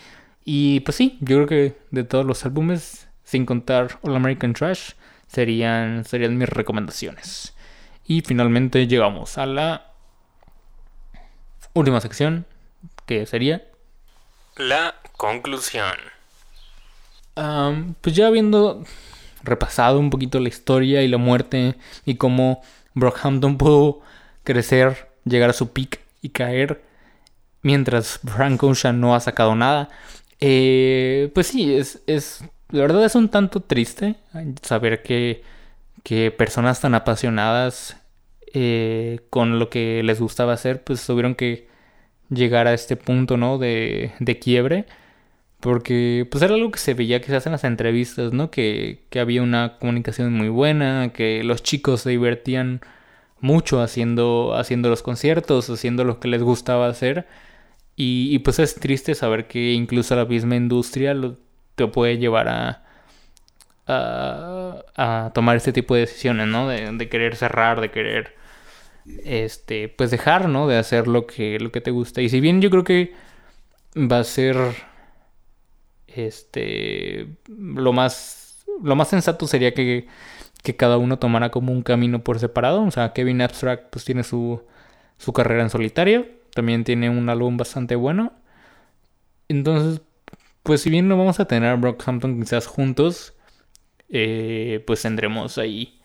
Y 0.45 0.81
pues 0.81 0.97
sí, 0.97 1.17
yo 1.21 1.37
creo 1.37 1.47
que 1.47 1.79
de 1.91 2.05
todos 2.05 2.27
los 2.27 2.45
álbumes, 2.45 3.09
sin 3.23 3.47
contar 3.47 3.99
All 4.03 4.17
American 4.17 4.53
Trash, 4.53 4.93
serían, 5.27 6.05
serían 6.05 6.37
mis 6.37 6.49
recomendaciones. 6.49 7.55
Y 8.07 8.21
finalmente 8.21 8.87
llegamos 8.87 9.39
a 9.39 9.47
la 9.47 9.93
última 11.73 12.01
sección, 12.01 12.47
que 13.07 13.27
sería 13.27 13.63
la 14.57 14.95
conclusión. 15.17 15.97
pues 18.01 18.15
ya 18.15 18.27
habiendo 18.27 18.85
repasado 19.45 19.99
un 19.99 20.11
poquito 20.11 20.41
la 20.41 20.49
historia 20.49 21.03
y 21.03 21.09
la 21.09 21.19
muerte 21.19 21.77
y 22.05 22.17
cómo 22.17 22.63
Brockhampton 22.95 23.59
pudo 23.59 24.01
crecer, 24.43 25.09
llegar 25.25 25.51
a 25.51 25.55
su 25.55 25.73
peak 25.73 26.01
y 26.23 26.31
caer, 26.31 26.83
mientras 27.63 28.21
Frank 28.25 28.63
Ocean 28.63 29.01
no 29.01 29.15
ha 29.15 29.21
sacado 29.21 29.55
nada. 29.55 29.89
Eh, 30.41 31.31
pues 31.35 31.49
sí, 31.49 31.75
es, 31.75 32.03
es, 32.07 32.45
la 32.71 32.83
verdad 32.83 33.05
es 33.05 33.15
un 33.15 33.29
tanto 33.29 33.61
triste 33.61 34.17
saber 34.63 35.03
que, 35.03 35.43
que 36.03 36.31
personas 36.31 36.81
tan 36.81 36.95
apasionadas 36.95 37.97
eh, 38.53 39.21
con 39.31 39.59
lo 39.59 39.71
que 39.71 40.03
les 40.03 40.21
gustaba 40.21 40.53
hacer, 40.53 40.83
pues 40.83 41.05
tuvieron 41.05 41.35
que 41.35 41.69
llegar 42.31 42.67
a 42.67 42.75
este 42.75 42.97
punto, 42.97 43.37
¿no? 43.37 43.59
De, 43.59 44.13
de 44.21 44.39
quiebre. 44.39 44.87
Porque 45.65 46.29
pues 46.31 46.43
era 46.43 46.57
algo 46.57 46.71
que 46.71 46.79
se 46.79 46.93
veía 46.93 47.23
quizás 47.23 47.47
en 47.47 47.53
las 47.53 47.65
entrevistas, 47.65 48.35
¿no? 48.35 48.51
Que, 48.51 49.07
que 49.09 49.19
había 49.19 49.43
una 49.43 49.79
comunicación 49.79 50.35
muy 50.35 50.51
buena, 50.51 51.11
que 51.15 51.43
los 51.43 51.63
chicos 51.63 52.03
se 52.03 52.11
divertían 52.11 52.83
mucho 53.41 53.81
haciendo, 53.81 54.55
haciendo 54.57 54.91
los 54.91 55.01
conciertos, 55.01 55.71
haciendo 55.71 56.05
lo 56.05 56.21
que 56.21 56.29
les 56.29 56.43
gustaba 56.43 56.87
hacer. 56.87 57.27
Y, 57.97 58.39
pues 58.41 58.59
es 58.59 58.75
triste 58.75 59.15
saber 59.15 59.47
que 59.47 59.73
incluso 59.73 60.15
la 60.17 60.27
misma 60.27 60.57
industria 60.57 61.15
lo, 61.15 61.39
te 61.77 61.87
puede 61.87 62.19
llevar 62.19 62.49
a, 62.49 62.85
a, 63.87 65.31
tomar 65.33 65.57
este 65.57 65.73
tipo 65.73 65.95
de 65.95 66.03
decisiones, 66.03 66.47
¿no? 66.47 66.69
De, 66.69 67.09
querer 67.09 67.37
cerrar, 67.37 67.81
de 67.81 67.91
querer, 67.91 68.35
este, 69.25 69.89
pues 69.89 70.11
dejar, 70.11 70.47
¿no? 70.51 70.69
De 70.69 70.77
hacer 70.77 71.09
lo 71.09 71.27
que, 71.27 71.59
lo 71.59 71.73
que 71.73 71.81
te 71.81 71.91
gusta. 71.91 72.21
Y 72.21 72.29
si 72.29 72.41
bien 72.41 72.61
yo 72.61 72.69
creo 72.69 72.85
que 72.85 73.15
va 73.97 74.19
a 74.19 74.25
ser, 74.25 74.57
este, 76.17 77.29
lo 77.49 77.93
más, 77.93 78.65
lo 78.83 78.97
más 78.97 79.09
sensato 79.09 79.47
sería 79.47 79.75
que, 79.75 80.07
que 80.63 80.77
cada 80.77 80.99
uno 80.99 81.19
tomara 81.19 81.51
como 81.51 81.73
un 81.73 81.83
camino 81.83 82.25
por 82.25 82.39
separado. 82.39 82.83
O 82.85 82.91
sea, 82.91 83.13
Kevin 83.13 83.43
Abstract 83.43 83.91
pues 83.91 84.05
tiene 84.05 84.23
su, 84.25 84.63
su 85.19 85.33
carrera 85.33 85.63
en 85.63 85.71
solitario 85.71 86.27
también 86.55 86.85
tiene 86.85 87.11
un 87.11 87.29
álbum 87.29 87.57
bastante 87.57 87.97
bueno. 87.97 88.33
Entonces, 89.49 90.01
pues 90.63 90.81
si 90.81 90.91
bien 90.91 91.09
no 91.09 91.19
vamos 91.19 91.41
a 91.41 91.47
tener 91.47 91.69
a 91.69 91.77
Brockhampton 91.77 92.41
quizás 92.41 92.67
juntos, 92.67 93.35
eh, 94.09 94.83
pues 94.87 95.03
tendremos 95.03 95.59
ahí 95.59 96.01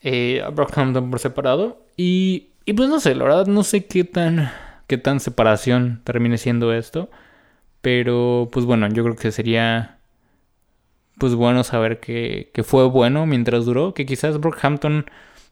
eh, 0.00 0.40
a 0.42 0.48
Brockhampton 0.50 1.10
por 1.10 1.18
separado. 1.18 1.84
Y, 1.96 2.50
y 2.64 2.72
pues 2.72 2.88
no 2.88 3.00
sé, 3.00 3.14
la 3.14 3.24
verdad 3.24 3.46
no 3.46 3.64
sé 3.64 3.86
qué 3.86 4.04
tan, 4.04 4.50
qué 4.86 4.96
tan 4.96 5.20
separación 5.20 6.00
termine 6.04 6.38
siendo 6.38 6.72
esto. 6.72 7.10
Pero 7.82 8.48
pues 8.52 8.66
bueno, 8.66 8.88
yo 8.88 9.02
creo 9.04 9.16
que 9.16 9.32
sería 9.32 9.98
pues 11.18 11.34
bueno 11.34 11.64
saber 11.64 12.00
que, 12.00 12.50
que 12.54 12.62
fue 12.64 12.88
bueno 12.88 13.26
mientras 13.26 13.64
duró. 13.64 13.94
Que 13.94 14.06
quizás 14.06 14.40
Brockhampton 14.40 15.06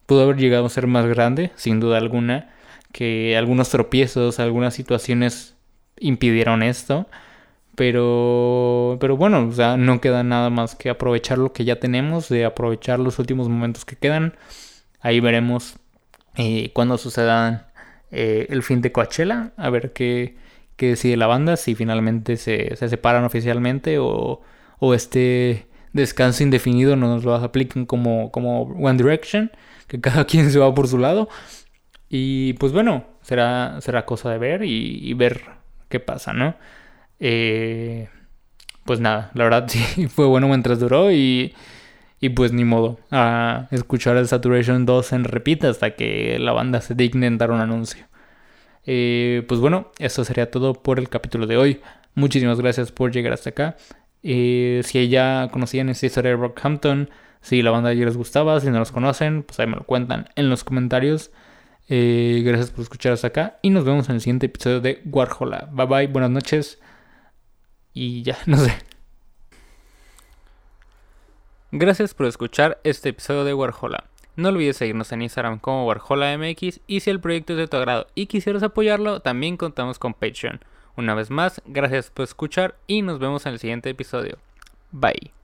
pudo 0.06 0.22
haber 0.22 0.36
llegado 0.36 0.66
a 0.66 0.70
ser 0.70 0.86
más 0.86 1.06
grande, 1.06 1.52
sin 1.56 1.80
duda 1.80 1.98
alguna 1.98 2.50
que 2.92 3.36
algunos 3.36 3.68
tropiezos, 3.70 4.40
algunas 4.40 4.74
situaciones 4.74 5.56
impidieron 5.98 6.62
esto. 6.62 7.06
Pero, 7.76 8.98
pero 9.00 9.16
bueno, 9.16 9.46
o 9.46 9.52
sea, 9.52 9.76
no 9.76 10.00
queda 10.00 10.24
nada 10.24 10.50
más 10.50 10.74
que 10.74 10.90
aprovechar 10.90 11.38
lo 11.38 11.52
que 11.52 11.64
ya 11.64 11.76
tenemos, 11.78 12.28
de 12.28 12.44
aprovechar 12.44 12.98
los 12.98 13.18
últimos 13.20 13.48
momentos 13.48 13.84
que 13.84 13.96
quedan. 13.96 14.34
Ahí 15.00 15.20
veremos 15.20 15.76
eh, 16.36 16.72
cuando 16.72 16.98
suceda 16.98 17.70
eh, 18.10 18.46
el 18.50 18.62
fin 18.64 18.80
de 18.80 18.90
Coachella, 18.90 19.52
a 19.56 19.70
ver 19.70 19.92
qué, 19.92 20.36
qué, 20.78 20.88
decide 20.90 21.16
la 21.16 21.26
banda, 21.26 21.56
si 21.56 21.74
finalmente 21.74 22.36
se, 22.36 22.76
se 22.76 22.88
separan 22.88 23.24
oficialmente 23.24 23.98
o, 23.98 24.40
o, 24.78 24.94
este 24.94 25.66
descanso 25.92 26.42
indefinido 26.42 26.96
nos 26.96 27.24
lo 27.24 27.34
apliquen 27.34 27.86
como, 27.86 28.30
como 28.30 28.62
One 28.62 28.96
Direction, 28.96 29.50
que 29.86 30.00
cada 30.00 30.24
quien 30.24 30.50
se 30.50 30.58
va 30.58 30.74
por 30.74 30.88
su 30.88 30.98
lado. 30.98 31.28
Y 32.08 32.54
pues 32.54 32.72
bueno, 32.72 33.04
será, 33.22 33.80
será 33.80 34.06
cosa 34.06 34.30
de 34.30 34.38
ver 34.38 34.62
y, 34.64 35.12
ver 35.14 35.42
qué 35.88 36.00
pasa, 36.00 36.32
¿no? 36.32 36.56
Eh, 37.20 38.08
pues 38.84 39.00
nada, 39.00 39.30
la 39.34 39.44
verdad 39.44 39.66
sí 39.68 40.08
fue 40.08 40.26
bueno 40.26 40.48
mientras 40.48 40.80
duró 40.80 41.12
y, 41.12 41.54
y 42.20 42.30
pues 42.30 42.52
ni 42.52 42.64
modo 42.64 42.98
a 43.10 43.68
escuchar 43.70 44.16
el 44.16 44.28
Saturation 44.28 44.86
2 44.86 45.12
en 45.12 45.24
repeat 45.24 45.64
hasta 45.64 45.94
que 45.94 46.38
la 46.38 46.52
banda 46.52 46.80
se 46.80 46.94
digne 46.94 47.26
en 47.26 47.38
dar 47.38 47.50
un 47.50 47.60
anuncio. 47.60 48.07
Eh, 48.90 49.44
pues 49.46 49.60
bueno, 49.60 49.92
eso 49.98 50.24
sería 50.24 50.50
todo 50.50 50.72
por 50.72 50.98
el 50.98 51.10
capítulo 51.10 51.46
de 51.46 51.58
hoy. 51.58 51.82
Muchísimas 52.14 52.58
gracias 52.58 52.90
por 52.90 53.12
llegar 53.12 53.34
hasta 53.34 53.50
acá. 53.50 53.76
Eh, 54.22 54.80
si 54.82 55.10
ya 55.10 55.50
conocían 55.52 55.90
esta 55.90 56.06
historia 56.06 56.30
de 56.30 56.38
Rockhampton, 56.38 57.10
si 57.42 57.60
la 57.60 57.70
banda 57.70 57.92
ya 57.92 58.06
les 58.06 58.16
gustaba, 58.16 58.58
si 58.60 58.70
no 58.70 58.78
los 58.78 58.90
conocen, 58.90 59.42
pues 59.42 59.60
ahí 59.60 59.66
me 59.66 59.76
lo 59.76 59.84
cuentan 59.84 60.30
en 60.36 60.48
los 60.48 60.64
comentarios. 60.64 61.30
Eh, 61.90 62.40
gracias 62.46 62.70
por 62.70 62.80
escuchar 62.80 63.12
hasta 63.12 63.26
acá 63.26 63.58
y 63.60 63.68
nos 63.68 63.84
vemos 63.84 64.08
en 64.08 64.14
el 64.14 64.20
siguiente 64.22 64.46
episodio 64.46 64.80
de 64.80 65.02
Warhola. 65.04 65.68
Bye 65.70 65.86
bye, 65.86 66.06
buenas 66.06 66.30
noches 66.30 66.80
y 67.92 68.22
ya, 68.22 68.38
no 68.46 68.56
sé. 68.56 68.72
Gracias 71.72 72.14
por 72.14 72.24
escuchar 72.24 72.80
este 72.84 73.10
episodio 73.10 73.44
de 73.44 73.52
Warhola. 73.52 74.04
No 74.38 74.50
olvides 74.50 74.76
seguirnos 74.76 75.10
en 75.10 75.22
Instagram 75.22 75.58
como 75.58 75.84
WarholaMX 75.84 76.78
y 76.86 77.00
si 77.00 77.10
el 77.10 77.18
proyecto 77.18 77.54
es 77.54 77.58
de 77.58 77.66
tu 77.66 77.76
agrado 77.76 78.06
y 78.14 78.26
quisieras 78.26 78.62
apoyarlo, 78.62 79.18
también 79.18 79.56
contamos 79.56 79.98
con 79.98 80.14
Patreon. 80.14 80.60
Una 80.96 81.16
vez 81.16 81.28
más, 81.28 81.60
gracias 81.66 82.10
por 82.10 82.22
escuchar 82.22 82.76
y 82.86 83.02
nos 83.02 83.18
vemos 83.18 83.46
en 83.46 83.54
el 83.54 83.58
siguiente 83.58 83.90
episodio. 83.90 84.38
Bye. 84.92 85.37